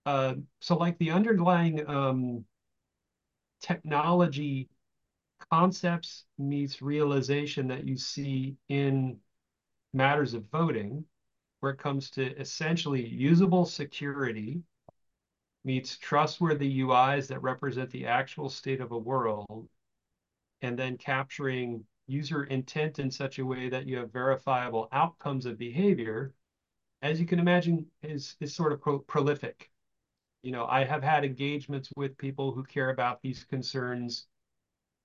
[0.06, 2.44] uh, so like the underlying um,
[3.62, 4.68] technology
[5.50, 9.16] concepts meets realization that you see in
[9.94, 11.06] matters of voting,
[11.62, 14.62] where it comes to essentially usable security
[15.64, 19.70] meets trustworthy UIs that represent the actual state of a world,
[20.62, 25.58] and then capturing user intent in such a way that you have verifiable outcomes of
[25.58, 26.34] behavior,
[27.02, 29.72] as you can imagine, is, is sort of pro prolific.
[30.44, 34.28] You know, I have had engagements with people who care about these concerns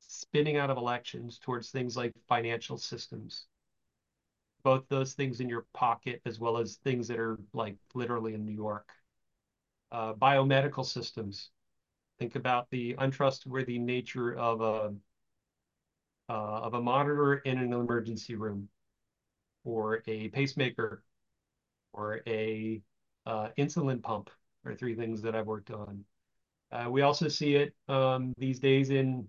[0.00, 3.46] spinning out of elections towards things like financial systems.
[4.62, 8.44] Both those things in your pocket, as well as things that are like literally in
[8.46, 8.90] New York
[9.92, 11.50] uh, biomedical systems.
[12.18, 14.94] Think about the untrustworthy nature of a
[16.28, 18.68] uh, of a monitor in an emergency room,
[19.64, 21.04] or a pacemaker,
[21.92, 22.82] or a
[23.26, 24.30] uh, insulin pump,
[24.64, 26.04] are three things that I've worked on.
[26.72, 29.28] Uh, we also see it um, these days in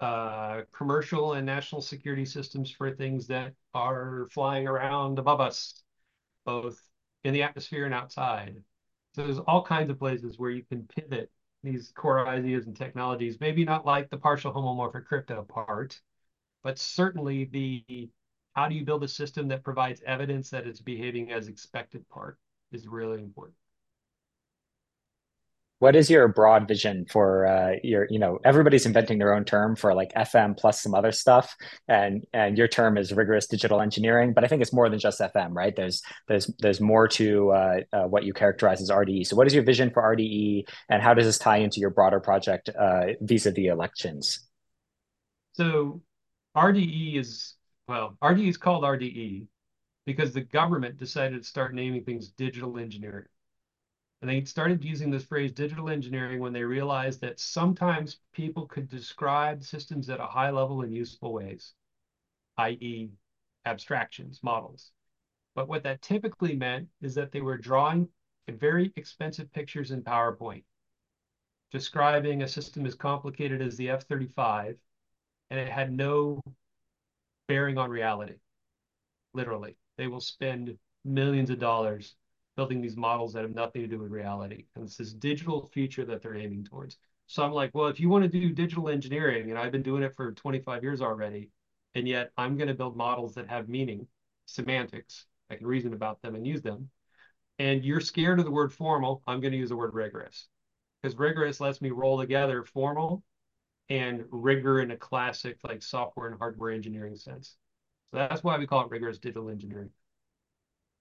[0.00, 5.82] uh, commercial and national security systems for things that are flying around above us,
[6.44, 6.80] both
[7.22, 8.62] in the atmosphere and outside.
[9.14, 11.30] So there's all kinds of places where you can pivot
[11.62, 16.00] these core ideas and technologies, maybe not like the partial homomorphic crypto part,
[16.62, 18.10] but certainly the
[18.54, 22.38] how do you build a system that provides evidence that it's behaving as expected part
[22.72, 23.56] is really important
[25.80, 29.74] what is your broad vision for uh, your you know everybody's inventing their own term
[29.74, 31.56] for like fm plus some other stuff
[31.88, 35.20] and and your term is rigorous digital engineering but i think it's more than just
[35.20, 35.74] fm right?
[35.74, 39.54] There's there's there's more to uh, uh, what you characterize as rde so what is
[39.54, 43.70] your vision for rde and how does this tie into your broader project uh, vis-a-vis
[43.70, 44.40] elections?
[45.54, 46.02] So
[46.56, 47.54] rde is
[47.88, 49.46] well rde is called rde
[50.04, 53.26] because the government decided to start naming things digital engineering
[54.20, 58.88] and they started using this phrase digital engineering when they realized that sometimes people could
[58.88, 61.72] describe systems at a high level in useful ways,
[62.58, 63.10] i.e.,
[63.64, 64.92] abstractions, models.
[65.54, 68.08] But what that typically meant is that they were drawing
[68.48, 70.64] very expensive pictures in PowerPoint,
[71.70, 74.76] describing a system as complicated as the F 35,
[75.50, 76.42] and it had no
[77.48, 78.34] bearing on reality.
[79.32, 82.16] Literally, they will spend millions of dollars
[82.60, 84.66] building these models that have nothing to do with reality.
[84.76, 86.98] And it's this digital future that they're aiming towards.
[87.26, 90.02] So I'm like, well, if you want to do digital engineering, and I've been doing
[90.02, 91.48] it for 25 years already,
[91.94, 94.06] and yet I'm going to build models that have meaning,
[94.44, 96.90] semantics, I can reason about them and use them.
[97.58, 100.46] And you're scared of the word formal, I'm going to use the word rigorous.
[101.00, 103.24] Because rigorous lets me roll together formal
[103.88, 107.56] and rigor in a classic like software and hardware engineering sense.
[108.10, 109.88] So that's why we call it rigorous digital engineering.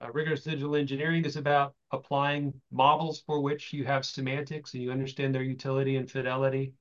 [0.01, 4.91] Uh, rigorous digital engineering is about applying models for which you have semantics and you
[4.91, 6.73] understand their utility and fidelity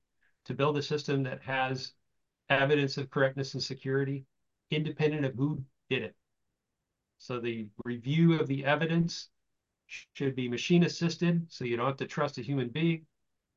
[0.45, 1.93] to build a system that has
[2.49, 4.25] evidence of correctness and security,
[4.71, 6.15] independent of who did it.
[7.17, 9.29] So the review of the evidence
[9.87, 13.05] should be machine assisted, so you don't have to trust a human being.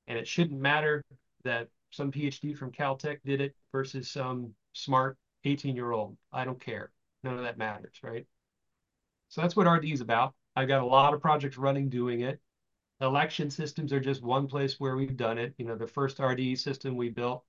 [0.09, 1.05] And it shouldn't matter
[1.45, 6.17] that some PhD from Caltech did it versus some smart 18 year old.
[6.33, 6.91] I don't care.
[7.23, 8.27] None of that matters, right?
[9.33, 10.35] So that's what RD is about.
[10.57, 12.39] I've got a lot of projects running doing it.
[13.01, 15.55] Election systems are just one place where we've done it.
[15.57, 17.43] You know, the first RDE system we built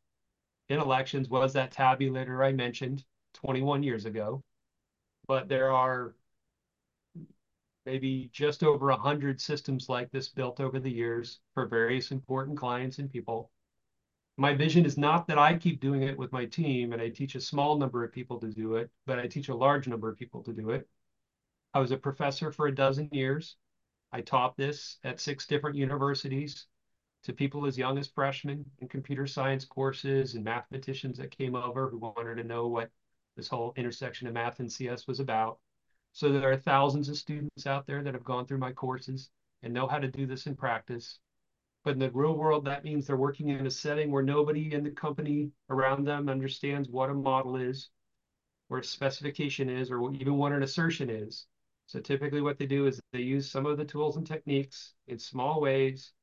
[0.69, 3.03] in elections was that tabulator I mentioned
[3.33, 4.41] 21 years ago.
[5.27, 6.15] But there are
[7.85, 12.99] maybe just over 100 systems like this built over the years for various important clients
[12.99, 13.51] and people.
[14.37, 17.35] My vision is not that I keep doing it with my team and I teach
[17.35, 20.17] a small number of people to do it, but I teach a large number of
[20.17, 20.87] people to do it.
[21.75, 23.55] I was a professor for a dozen years.
[24.11, 26.67] I taught this at six different universities
[27.23, 31.89] to people as young as freshmen in computer science courses and mathematicians that came over
[31.89, 32.91] who wanted to know what
[33.35, 35.57] this whole intersection of math and CS was about.
[36.11, 39.31] So there are thousands of students out there that have gone through my courses
[39.63, 41.17] and know how to do this in practice.
[41.83, 44.83] But in the real world, that means they're working in a setting where nobody in
[44.83, 47.89] the company around them understands what a model is,
[48.69, 51.47] or a specification is, or even what an assertion is.
[51.87, 55.19] So typically what they do is they use some of the tools and techniques in
[55.19, 56.13] small ways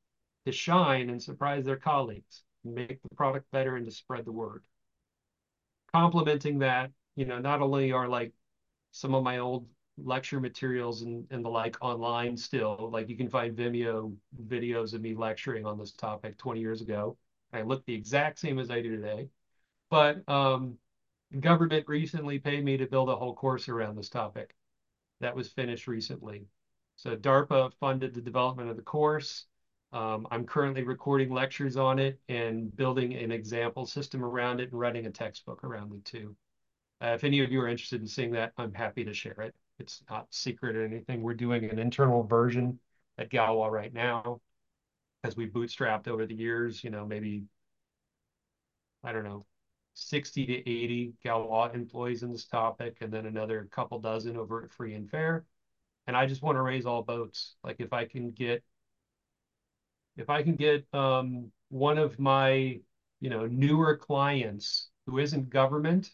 [0.46, 4.64] to shine and surprise their colleagues, make the product better and to spread the word.
[5.92, 8.32] Complementing that, you know, not only are like
[8.92, 13.28] some of my old lecture materials and, and the like online still, like you can
[13.28, 17.16] find Vimeo videos of me lecturing on this topic 20 years ago.
[17.52, 19.28] I look the exact same as I do today.
[19.90, 20.78] But um,
[21.40, 24.54] government recently paid me to build a whole course around this topic
[25.20, 26.46] that was finished recently.
[26.96, 29.46] So DARPA funded the development of the course.
[29.92, 34.78] Um, I'm currently recording lectures on it and building an example system around it and
[34.78, 36.36] writing a textbook around it too.
[37.02, 39.54] Uh, if any of you are interested in seeing that, I'm happy to share it.
[39.78, 41.22] It's not secret or anything.
[41.22, 42.78] We're doing an internal version
[43.18, 44.40] at Galois right now
[45.24, 47.44] as we bootstrapped over the years, you know, maybe,
[49.02, 49.46] I don't know,
[50.00, 54.72] 60 to 80 Galois employees in this topic, and then another couple dozen over at
[54.72, 55.44] Free and Fair.
[56.06, 57.56] And I just want to raise all boats.
[57.62, 58.64] Like if I can get,
[60.16, 62.80] if I can get um, one of my,
[63.20, 66.10] you know, newer clients who isn't government,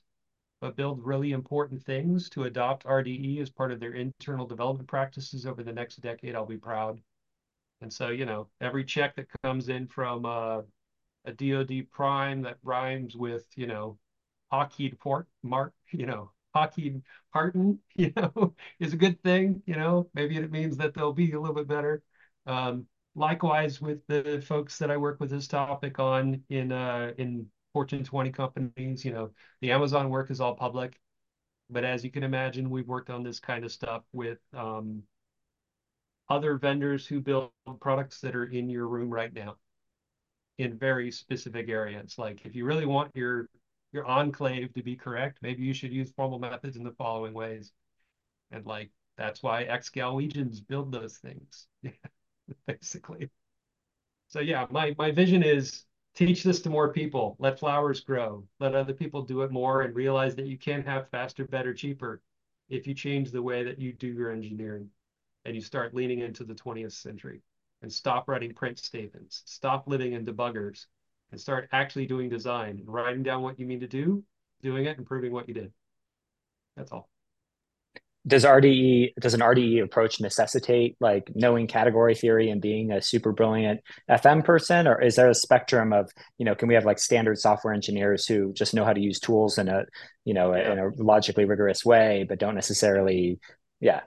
[0.60, 5.46] but build really important things to adopt RDE as part of their internal development practices
[5.46, 7.00] over the next decade, I'll be proud.
[7.80, 10.62] And so, you know, every check that comes in from uh,
[11.26, 13.98] a DoD prime that rhymes with, you know,
[14.50, 17.02] hockey port mark, you know, hockey
[17.32, 19.62] Harton, you know, is a good thing.
[19.66, 22.02] You know, maybe it means that they'll be a little bit better.
[22.46, 27.46] Um, likewise with the folks that I work with this topic on in uh, in
[27.72, 30.98] Fortune 20 companies, you know, the Amazon work is all public.
[31.70, 35.02] But as you can imagine, we've worked on this kind of stuff with um,
[36.28, 37.50] other vendors who build
[37.80, 39.56] products that are in your room right now
[40.58, 42.18] in very specific areas.
[42.18, 43.48] Like if you really want your
[43.92, 47.72] your enclave to be correct, maybe you should use formal methods in the following ways.
[48.50, 51.68] And like that's why ex-Galwegians build those things,
[52.66, 53.30] basically.
[54.28, 55.84] So yeah, my my vision is
[56.14, 59.94] teach this to more people, let flowers grow, let other people do it more, and
[59.94, 62.22] realize that you can have faster, better, cheaper
[62.68, 64.90] if you change the way that you do your engineering
[65.44, 67.40] and you start leaning into the 20th century
[67.82, 70.86] and stop writing print statements, stop living in debuggers,
[71.30, 74.24] and start actually doing design and writing down what you mean to do,
[74.62, 75.72] doing it, and proving what you did.
[76.76, 77.08] That's all
[78.26, 83.32] does RDE does an RDE approach necessitate like knowing category theory and being a super
[83.32, 86.98] brilliant FM person, or is there a spectrum of you know can we have like
[86.98, 89.84] standard software engineers who just know how to use tools in a
[90.24, 90.72] you know yeah.
[90.72, 93.38] in a logically rigorous way, but don't necessarily
[93.80, 94.00] yeah.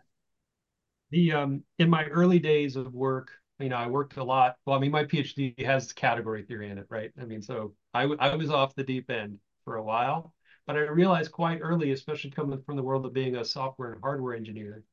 [1.12, 4.58] The um in my early days of work, you know, I worked a lot.
[4.66, 7.12] Well, I mean, my PhD has category theory in it, right?
[7.22, 10.34] I mean, so I, I was off the deep end for a while
[10.70, 14.02] but I realized quite early, especially coming from the world of being a software and
[14.04, 14.84] hardware engineer,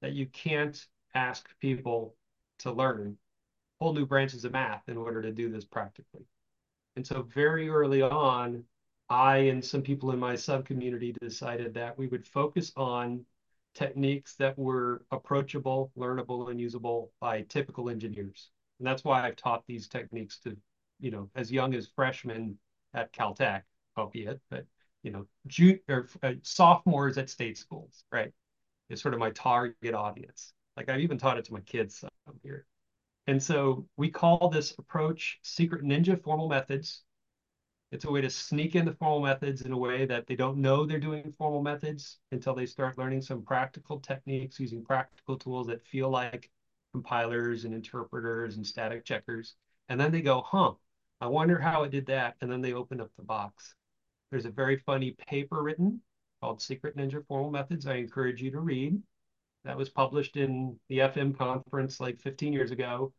[0.00, 0.82] that you can't
[1.14, 2.16] ask people
[2.60, 3.18] to learn
[3.78, 6.24] whole new branches of math in order to do this practically.
[6.96, 8.64] And so very early on,
[9.10, 13.26] I and some people in my sub community decided that we would focus on
[13.76, 18.50] techniques that were approachable, learnable, and usable by typical engineers.
[18.80, 20.56] And that's why I've taught these techniques to,
[21.00, 22.58] you know, as young as freshmen
[22.94, 23.62] at Caltech,
[23.96, 24.66] albeit, but
[25.02, 28.32] you know, ju- or uh, sophomores at state schools, right?
[28.88, 30.52] Is sort of my target audience.
[30.76, 32.04] Like I've even taught it to my kids
[32.42, 32.66] here.
[33.26, 37.02] And so we call this approach secret ninja formal methods.
[37.96, 40.84] It's a way to sneak into formal methods in a way that they don't know
[40.84, 45.82] they're doing formal methods until they start learning some practical techniques using practical tools that
[45.86, 46.50] feel like
[46.92, 49.54] compilers and interpreters and static checkers.
[49.88, 50.74] And then they go, huh,
[51.22, 52.36] I wonder how it did that.
[52.42, 53.74] And then they open up the box.
[54.30, 56.02] There's a very funny paper written
[56.42, 57.86] called Secret Ninja Formal Methods.
[57.86, 59.00] I encourage you to read.
[59.64, 63.14] That was published in the FM conference like 15 years ago.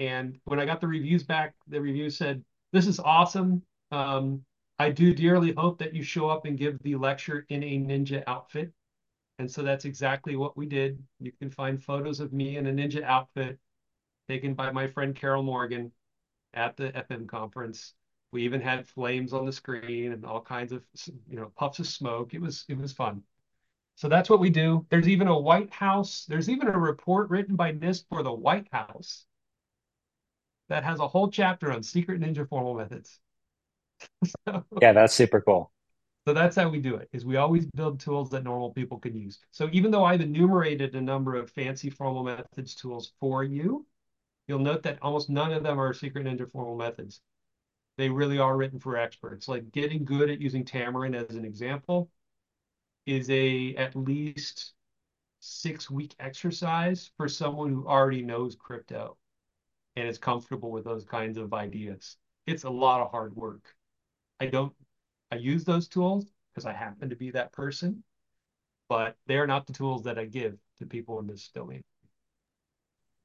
[0.00, 3.62] And when I got the reviews back, the review said, This is awesome.
[3.90, 4.44] Um,
[4.78, 8.22] I do dearly hope that you show up and give the lecture in a ninja
[8.26, 8.72] outfit.
[9.38, 11.02] And so that's exactly what we did.
[11.20, 13.58] You can find photos of me in a ninja outfit
[14.28, 15.92] taken by my friend Carroll Morgan
[16.54, 17.94] at the FM conference.
[18.32, 20.84] We even had flames on the screen and all kinds of
[21.28, 22.34] you know puffs of smoke.
[22.34, 23.22] It was it was fun.
[23.96, 24.86] So that's what we do.
[24.90, 26.24] There's even a White House.
[26.26, 29.26] There's even a report written by NIST for the White House
[30.68, 33.20] that has a whole chapter on secret ninja formal methods.
[34.46, 35.72] So, yeah, that's super cool.
[36.26, 37.08] So that's how we do it.
[37.12, 39.38] Is we always build tools that normal people can use.
[39.50, 43.86] So even though I've enumerated a number of fancy formal methods tools for you,
[44.46, 47.22] you'll note that almost none of them are secret ninja formal methods
[47.98, 49.48] they really are written for experts.
[49.48, 52.10] Like getting good at using Tamarin as an example
[53.06, 54.74] is a at least
[55.40, 59.16] six week exercise for someone who already knows crypto
[59.96, 62.16] and is comfortable with those kinds of ideas.
[62.46, 63.74] It's a lot of hard work.
[64.40, 64.72] I don't,
[65.30, 68.02] I use those tools because I happen to be that person,
[68.88, 71.82] but they're not the tools that I give to people in this domain.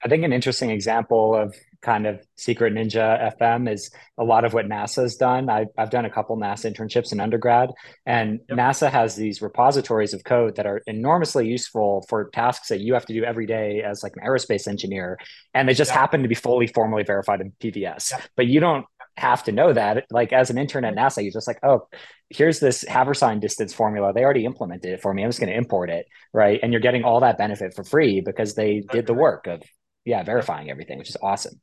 [0.04, 4.54] I think an interesting example of kind of secret ninja FM is a lot of
[4.54, 5.50] what NASA's done.
[5.50, 7.70] I, have done a couple NASA internships in undergrad,
[8.06, 8.58] and yep.
[8.58, 13.06] NASA has these repositories of code that are enormously useful for tasks that you have
[13.06, 15.18] to do every day as like an aerospace engineer,
[15.54, 16.00] and they just yep.
[16.00, 18.12] happen to be fully formally verified in PVS.
[18.12, 18.22] Yep.
[18.36, 18.86] But you don't
[19.18, 20.06] have to know that.
[20.10, 21.88] Like as an intern at NASA, you're just like, oh,
[22.30, 24.14] here's this Haversine distance formula.
[24.14, 25.24] They already implemented it for me.
[25.24, 26.60] I'm just going to import it, right?
[26.62, 29.62] And you're getting all that benefit for free because they did the work of
[30.06, 31.62] yeah, verifying everything, which is awesome.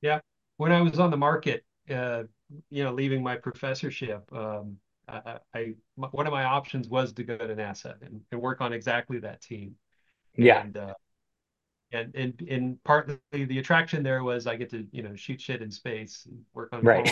[0.00, 0.20] Yeah.
[0.56, 2.24] When I was on the market, uh,
[2.70, 4.78] you know, leaving my professorship, um,
[5.08, 8.72] I, I, one of my options was to go to NASA and, and work on
[8.72, 9.76] exactly that team.
[10.36, 10.62] Yeah.
[10.62, 10.94] And, uh,
[11.92, 15.62] and and and partly the attraction there was I get to you know shoot shit
[15.62, 17.06] in space, and work on right.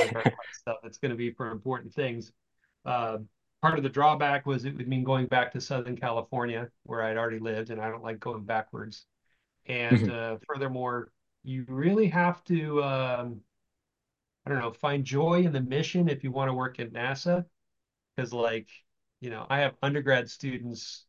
[0.52, 2.32] stuff that's going to be for important things.
[2.84, 3.18] Uh,
[3.62, 7.16] part of the drawback was it would mean going back to Southern California where I'd
[7.16, 9.06] already lived, and I don't like going backwards.
[9.66, 10.34] And mm-hmm.
[10.34, 11.10] uh, furthermore,
[11.42, 13.40] you really have to, um,
[14.44, 17.44] I don't know, find joy in the mission if you want to work at NASA.
[18.14, 18.68] Because, like,
[19.20, 21.06] you know, I have undergrad students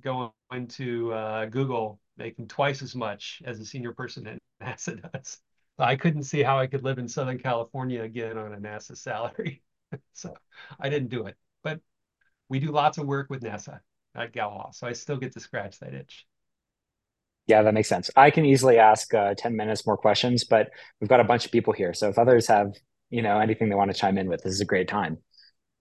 [0.00, 0.32] going
[0.68, 5.38] to uh, Google making twice as much as a senior person at NASA does.
[5.78, 8.96] So I couldn't see how I could live in Southern California again on a NASA
[8.96, 9.62] salary.
[10.12, 10.34] so
[10.78, 11.36] I didn't do it.
[11.62, 11.80] But
[12.48, 13.80] we do lots of work with NASA
[14.14, 16.26] at Galois, so I still get to scratch that itch.
[17.46, 18.10] Yeah, that makes sense.
[18.14, 21.52] I can easily ask uh, 10 minutes more questions, but we've got a bunch of
[21.52, 21.94] people here.
[21.94, 22.72] So if others have,
[23.08, 25.18] you know, anything they want to chime in with, this is a great time.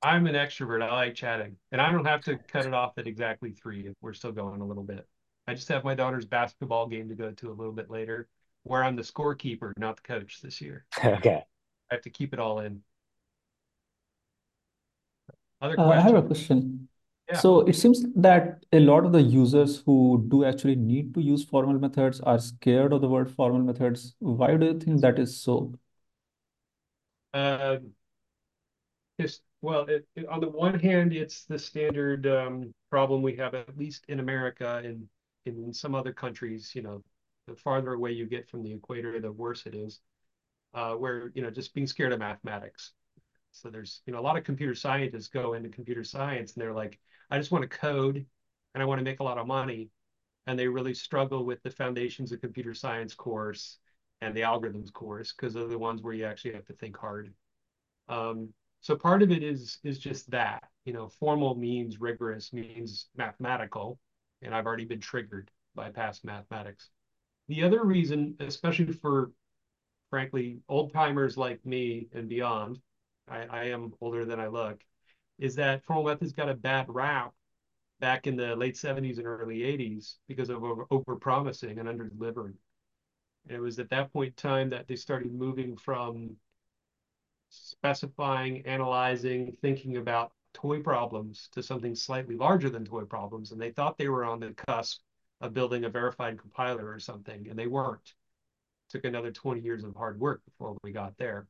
[0.02, 0.82] I'm an extrovert.
[0.82, 1.58] I like chatting.
[1.72, 4.62] And I don't have to cut it off at exactly three if we're still going
[4.62, 5.08] a little bit.
[5.48, 8.28] I just have my daughter's basketball game to go to a little bit later,
[8.64, 10.86] where I'm the scorekeeper, not the coach this year.
[11.04, 11.44] okay.
[11.92, 12.82] I have to keep it all in.
[15.62, 16.88] Other Uh, I have a question.
[17.30, 17.38] Yeah.
[17.38, 21.44] So it seems that a lot of the users who do actually need to use
[21.44, 24.16] formal methods are scared of the word formal methods.
[24.20, 25.74] Why do you think that is so?
[27.34, 27.92] Um,
[29.20, 33.54] it's, well, it, it- on the one hand, it's the standard um, problem we have,
[33.54, 35.08] at least in America and
[35.46, 37.04] in some other countries, you know,
[37.48, 40.00] the farther away you get from the equator, the worse it is,
[40.74, 42.94] uh, where, you know, just being scared of mathematics.
[43.52, 46.74] So there's, you know, a lot of computer scientists go into computer science and they're
[46.74, 47.00] like,
[47.32, 48.26] I just want to code
[48.76, 49.90] and I want to make a lot of money.
[50.48, 53.80] And they really struggle with the foundations of computer science course
[54.22, 57.34] and the algorithms course because they're the ones where you actually have to think hard.
[58.10, 63.10] Um, so part of it is is just that, you know, formal means rigorous, means
[63.16, 64.00] mathematical,
[64.42, 66.90] and I've already been triggered by past mathematics.
[67.48, 69.32] The other reason, especially for
[70.10, 72.80] frankly old timers like me and beyond,
[73.28, 74.84] I, I am older than I look,
[75.40, 77.34] is that formal methods got a bad rap
[78.00, 82.08] back in the late 70s and early 80s because of over, over promising and under
[82.08, 82.56] delivering.
[83.48, 86.38] And it was at that point in time that they started moving from
[87.50, 93.52] specifying, analyzing, thinking about toy problems to something slightly larger than toy problems.
[93.52, 95.02] And they thought they were on the cusp
[95.42, 98.14] of building a verified compiler or something, and they weren't.
[98.90, 101.48] Took another 20 years of hard work before we got there.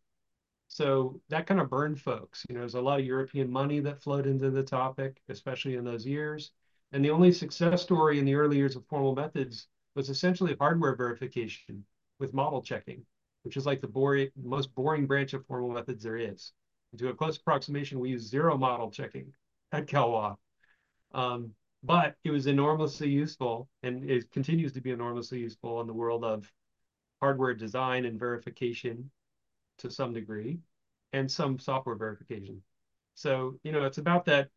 [0.68, 2.46] So that kind of burned folks.
[2.48, 5.84] You know, there's a lot of European money that flowed into the topic, especially in
[5.84, 6.52] those years.
[6.92, 10.96] And the only success story in the early years of formal methods was essentially hardware
[10.96, 11.86] verification
[12.20, 13.04] with model checking,
[13.44, 16.52] which is like the boring, most boring branch of formal methods there is.
[16.92, 19.34] And to a close approximation, we use zero model checking
[19.72, 20.36] at Galois.
[21.14, 21.52] Um,
[21.84, 26.26] but it was enormously useful and it continues to be enormously useful in the world
[26.26, 26.52] of
[27.22, 29.10] hardware design and verification
[29.78, 30.60] to some degree
[31.14, 32.62] and some software verification.
[33.16, 34.50] So, you know, it's about that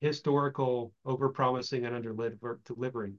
[0.00, 3.14] historical over-promising and under-delivering.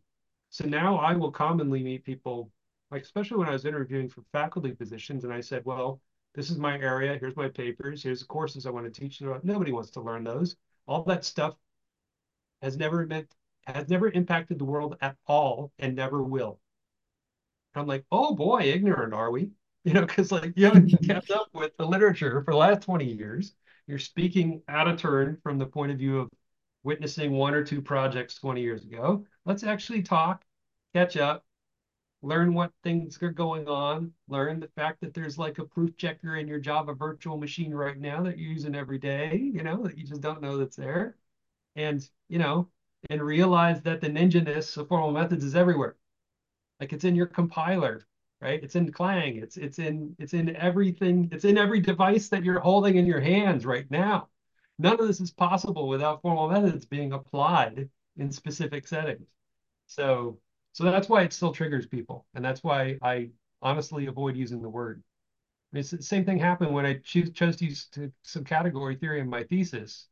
[0.49, 2.51] So now I will commonly meet people,
[2.91, 6.01] like especially when I was interviewing for faculty positions, and I said, well,
[6.35, 9.21] this is my area, here's my papers, here's the courses I want to teach.
[9.21, 10.55] Nobody wants to learn those.
[10.87, 11.55] All that stuff
[12.61, 13.33] has never meant
[13.67, 16.59] has never impacted the world at all and never will.
[17.73, 19.51] And I'm like, oh boy, ignorant are we?
[19.83, 23.03] You know, because like you haven't kept up with the literature for the last 20
[23.03, 23.55] years.
[23.87, 26.29] You're speaking out of turn from the point of view of
[26.83, 29.25] witnessing one or two projects 20 years ago.
[29.43, 30.43] Let's actually talk,
[30.93, 31.43] catch up,
[32.22, 36.36] learn what things are going on, learn the fact that there's like a proof checker
[36.36, 39.97] in your Java virtual machine right now that you're using every day, you know, that
[39.97, 41.15] you just don't know that's there.
[41.76, 42.69] And, you know,
[43.09, 45.95] and realize that the ninja-ness of formal methods is everywhere.
[46.80, 48.05] Like it's in your compiler,
[48.39, 48.61] right?
[48.63, 49.38] It's in Clang.
[49.38, 51.30] It's it's in it's in everything.
[51.32, 54.30] It's in every device that you're holding in your hands right now.
[54.80, 59.28] None of this is possible without formal methods being applied in specific settings.
[59.86, 60.39] So
[60.74, 64.69] so that's why it still triggers people, and that's why I honestly avoid using the
[64.69, 65.03] word.
[65.74, 69.19] It's the same thing happened when I choose, chose to use to, some category theory
[69.22, 70.07] in my thesis.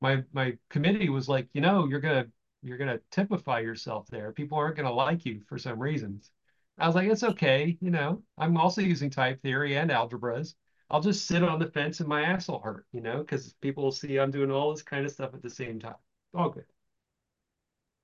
[0.00, 2.26] My my committee was like, you know, you're gonna
[2.62, 4.32] you're gonna typify yourself there.
[4.32, 6.30] People aren't gonna like you for some reasons.
[6.78, 7.78] I was like, it's okay.
[7.80, 10.54] You know, I'm also using type theory and algebras.
[10.90, 13.84] I'll just sit on the fence and my ass will hurt, you know, because people
[13.84, 15.96] will see I'm doing all this kind of stuff at the same time.
[16.34, 16.66] All good.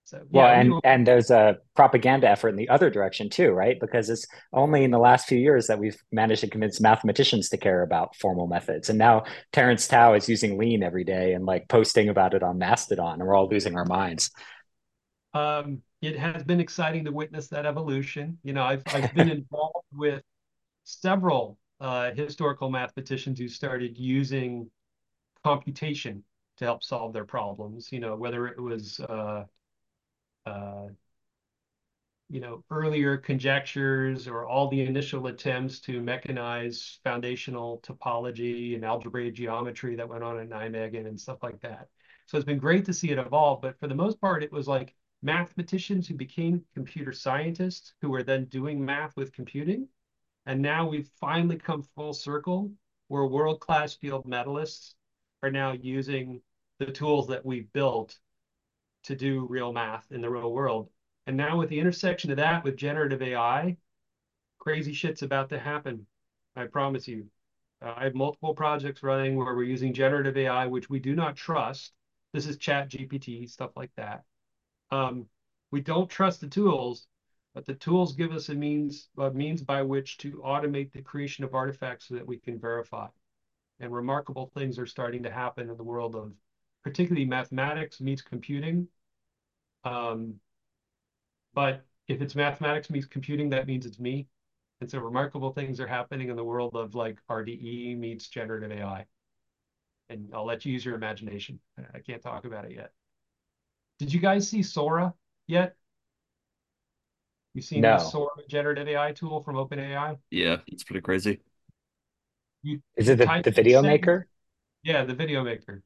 [0.05, 3.79] So, well, yeah, and, and there's a propaganda effort in the other direction too, right?
[3.81, 7.57] Because it's only in the last few years that we've managed to convince mathematicians to
[7.57, 8.91] care about formal methods.
[8.91, 12.59] And now Terence Tao is using Lean every day and like posting about it on
[12.59, 14.31] Mastodon, and we're all losing our minds.
[15.35, 18.39] Um, it has been exciting to witness that evolution.
[18.43, 20.23] You know, I've, I've been involved with
[20.85, 24.71] several uh, historical mathematicians who started using
[25.45, 26.25] computation
[26.59, 27.91] to help solve their problems.
[27.91, 29.45] You know, whether it was, uh,
[30.47, 30.89] uh,
[32.29, 39.35] you know, earlier conjectures or all the initial attempts to mechanize foundational topology and algebraic
[39.35, 41.89] geometry that went on at Nijmegen and stuff like that.
[42.25, 44.67] So it's been great to see it evolve, but for the most part, it was
[44.67, 49.87] like mathematicians who became computer scientists who were then doing math with computing.
[50.47, 52.73] And now we've finally come full circle
[53.09, 54.95] where world-class field medalists
[55.43, 56.41] are now using
[56.79, 58.17] the tools that we've built
[59.05, 60.91] to do real math in the real world
[61.27, 63.77] And now with the intersection of that with generative AI,
[64.59, 66.07] crazy shit's about to happen.
[66.57, 67.31] I promise you.
[67.83, 71.37] Uh, I have multiple projects running where we're using generative AI, which we do not
[71.37, 71.93] trust.
[72.33, 74.25] This is Chat GPT, stuff like that.
[74.91, 75.29] Um,
[75.73, 77.09] we don't trust the tools,
[77.55, 81.45] but the tools give us a means a means by which to automate the creation
[81.45, 83.09] of artifacts so that we can verify.
[83.81, 86.33] And remarkable things are starting to happen in the world of
[86.85, 88.89] particularly mathematics meets computing.
[89.85, 90.35] Um,
[91.55, 94.27] but if it's mathematics meets computing, that means it's me.
[94.81, 99.07] And so remarkable things are happening in the world of like RDE meets generative AI.
[100.09, 101.61] And I'll let you use your imagination.
[101.95, 102.93] I can't talk about it yet.
[103.99, 105.15] Did you guys see Sora
[105.47, 105.77] yet?
[107.55, 107.99] You seen No.
[107.99, 110.19] the Sora generative AI tool from OpenAI?
[110.31, 111.41] Yeah, it's pretty crazy.
[112.63, 114.29] You, Is it the, the video sentence- maker?
[114.83, 115.83] Yeah, the video maker.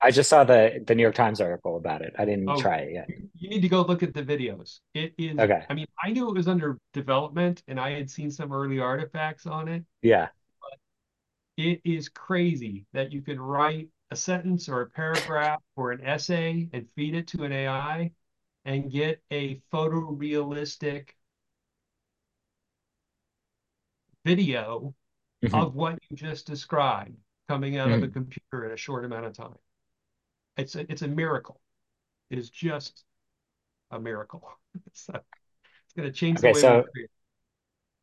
[0.00, 2.14] I just saw the the New York Times article about it.
[2.18, 2.60] I didn't Oh.
[2.60, 3.08] try it yet.
[3.36, 4.80] You need to go look at the videos.
[4.92, 5.64] It is, Okay.
[5.68, 9.46] I mean, I knew it was under development and I had seen some early artifacts
[9.46, 9.84] on it.
[10.02, 10.28] Yeah.
[11.56, 16.68] It is crazy that you can write a sentence or a paragraph or an essay
[16.72, 18.12] and feed it to an AI
[18.64, 21.10] and get a photorealistic
[24.24, 24.94] video
[25.42, 25.54] Mhm.
[25.62, 27.16] of what you just described
[27.48, 28.04] coming out of Mm-hmm.
[28.04, 29.54] a computer in a short amount of time.
[30.56, 31.60] It's a, it's a miracle.
[32.30, 33.04] It is just
[33.90, 34.42] a miracle.
[34.92, 36.84] So it's going to change the Okay, way so-.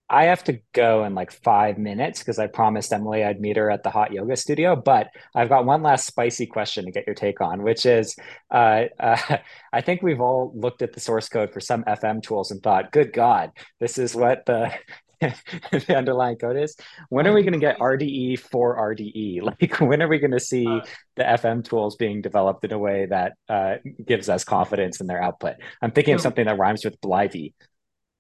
[0.10, 3.72] I have to go in like five minutes because I promised Emily I'd meet her
[3.72, 4.76] at the hot yoga studio.
[4.76, 8.14] But I've got one last spicy question to get your take on, which is
[8.54, 9.38] uh, uh,
[9.74, 12.92] I think we've all looked at the source code for some FM tools and thought,
[12.92, 14.74] good God, this is what the,
[15.72, 16.76] the underlying code is.
[17.10, 19.42] When are we going to get RDE for RDE?
[19.44, 22.80] Like, when are we going to see Uh, the FM tools being developed in a
[22.80, 25.56] way that uh, gives us confidence in their output?
[25.82, 27.36] I'm thinking of something that rhymes with Blythe.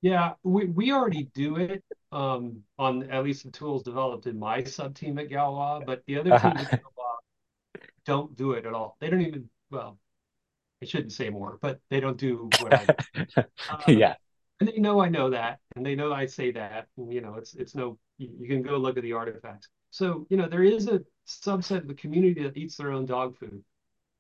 [0.02, 4.64] Yeah, we, we already do it um, on at least the tools developed in my
[4.64, 6.49] sub team at Galois, but the other Uh-huh.
[6.52, 7.20] teams at Galois
[8.06, 8.97] don't do it at all.
[8.99, 9.99] They don't even, well,
[10.82, 12.86] I shouldn't say more, but they don't do what I
[13.38, 13.43] do.
[13.70, 14.16] Uh, yeah.
[14.62, 16.88] And they know I know that, and they know I say that.
[16.95, 17.97] And, you know, it's it's no.
[18.20, 19.70] You, you can go look at the artifacts.
[19.89, 23.36] So you know, there is a subset of the community that eats their own dog
[23.38, 23.64] food.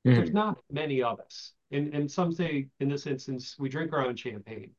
[0.03, 0.15] Mhm.
[0.15, 4.03] There's not many of us, and and some say in this instance we drink our
[4.03, 4.71] own champagne.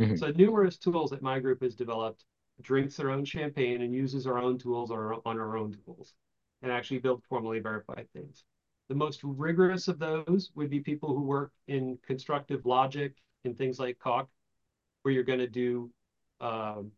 [0.00, 0.16] Mhm.
[0.18, 2.24] So numerous tools that my group has developed
[2.60, 6.14] drinks their own champagne and uses our own tools or on our own tools,
[6.62, 8.44] and actually build formally verified things.
[8.88, 13.80] The most rigorous of those would be people who work in constructive logic and things
[13.80, 14.28] like Coq,
[15.02, 15.90] where you're going to do,
[16.40, 16.90] um,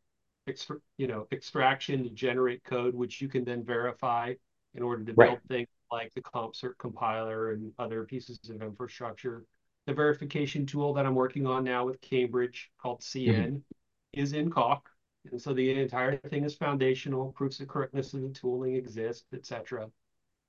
[0.47, 4.35] extra, you know, extraction to generate code, which you can then verify
[4.75, 5.29] in order to Right.
[5.29, 9.45] build things like the CompCert compiler and other pieces of infrastructure.
[9.87, 13.63] The verification tool that I'm working on now with Cambridge called CN
[14.13, 14.89] is in Coq.
[15.31, 19.91] And so the entire thing is foundational, proofs of correctness of the tooling exist, etc.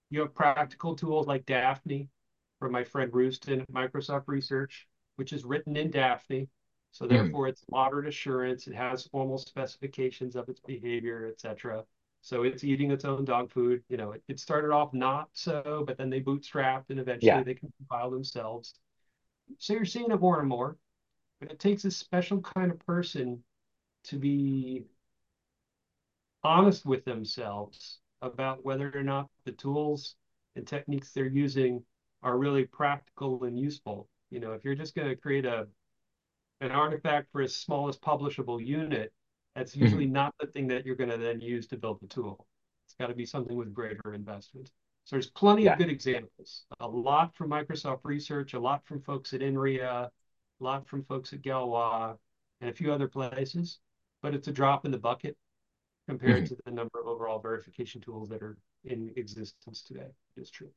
[0.10, 2.10] You have practical tools like Dafny
[2.60, 6.48] from my friend Rustan at Microsoft Research, which is written in Dafny.
[6.96, 7.36] So hmm.
[7.36, 8.68] therefore, it's moderate assurance.
[8.68, 11.84] It has formal specifications of its behavior, etc.
[12.22, 13.84] So it's eating its own dog food.
[13.90, 17.44] You know, it, it started off not so, but then they bootstrapped and eventually Yeah.
[17.44, 18.76] they can compile themselves.
[19.60, 20.78] So you're seeing it more and more,
[21.42, 23.44] but it takes a special kind of person
[24.06, 24.86] to be
[26.44, 30.16] honest with themselves about whether or not the tools
[30.56, 31.84] and techniques they're using
[32.24, 34.08] are really practical and useful.
[34.30, 35.68] You know, if you're just going to create a
[36.62, 39.14] an artifact for as smallest publishable unit,
[39.56, 39.84] that's mm-hmm.
[39.84, 42.48] usually not the thing that you're going to then use to build the tool.
[42.86, 44.70] It's got to be something with greater investment.
[45.06, 45.74] So there's plenty Yeah.
[45.74, 46.66] of good examples.
[46.80, 51.34] A lot from Microsoft Research, a lot from folks at INRIA, a lot from folks
[51.34, 52.18] at Galois,
[52.62, 53.80] and a few other places.
[54.22, 55.38] But it's a drop in the bucket
[56.08, 56.56] compared mm-hmm.
[56.56, 60.10] to the number of overall verification tools that are in existence today.
[60.38, 60.72] It's true.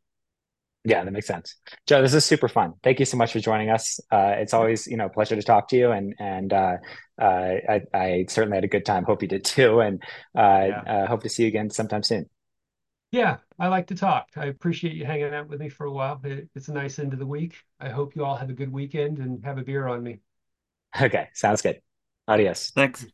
[0.84, 1.56] Yeah, that makes sense.
[1.86, 2.74] Joe, this is super fun.
[2.82, 4.00] Thank you so much for joining us.
[4.10, 6.76] Uh, it's always, you know, a pleasure to talk to you, and and uh,
[7.20, 7.24] uh,
[7.68, 9.04] I, I certainly had a good time.
[9.04, 10.02] Hope you did too, and
[10.36, 10.80] uh, Yeah.
[10.86, 12.26] uh, hope to see you again sometime soon.
[13.10, 14.28] Yeah, I like to talk.
[14.36, 16.20] I appreciate you hanging out with me for a while.
[16.24, 17.56] It- It's a nice end of the week.
[17.80, 20.20] I hope you all have a good weekend and have a beer on me.
[21.00, 21.80] Okay, sounds good.
[22.26, 22.70] Adios.
[22.70, 23.06] Thanks.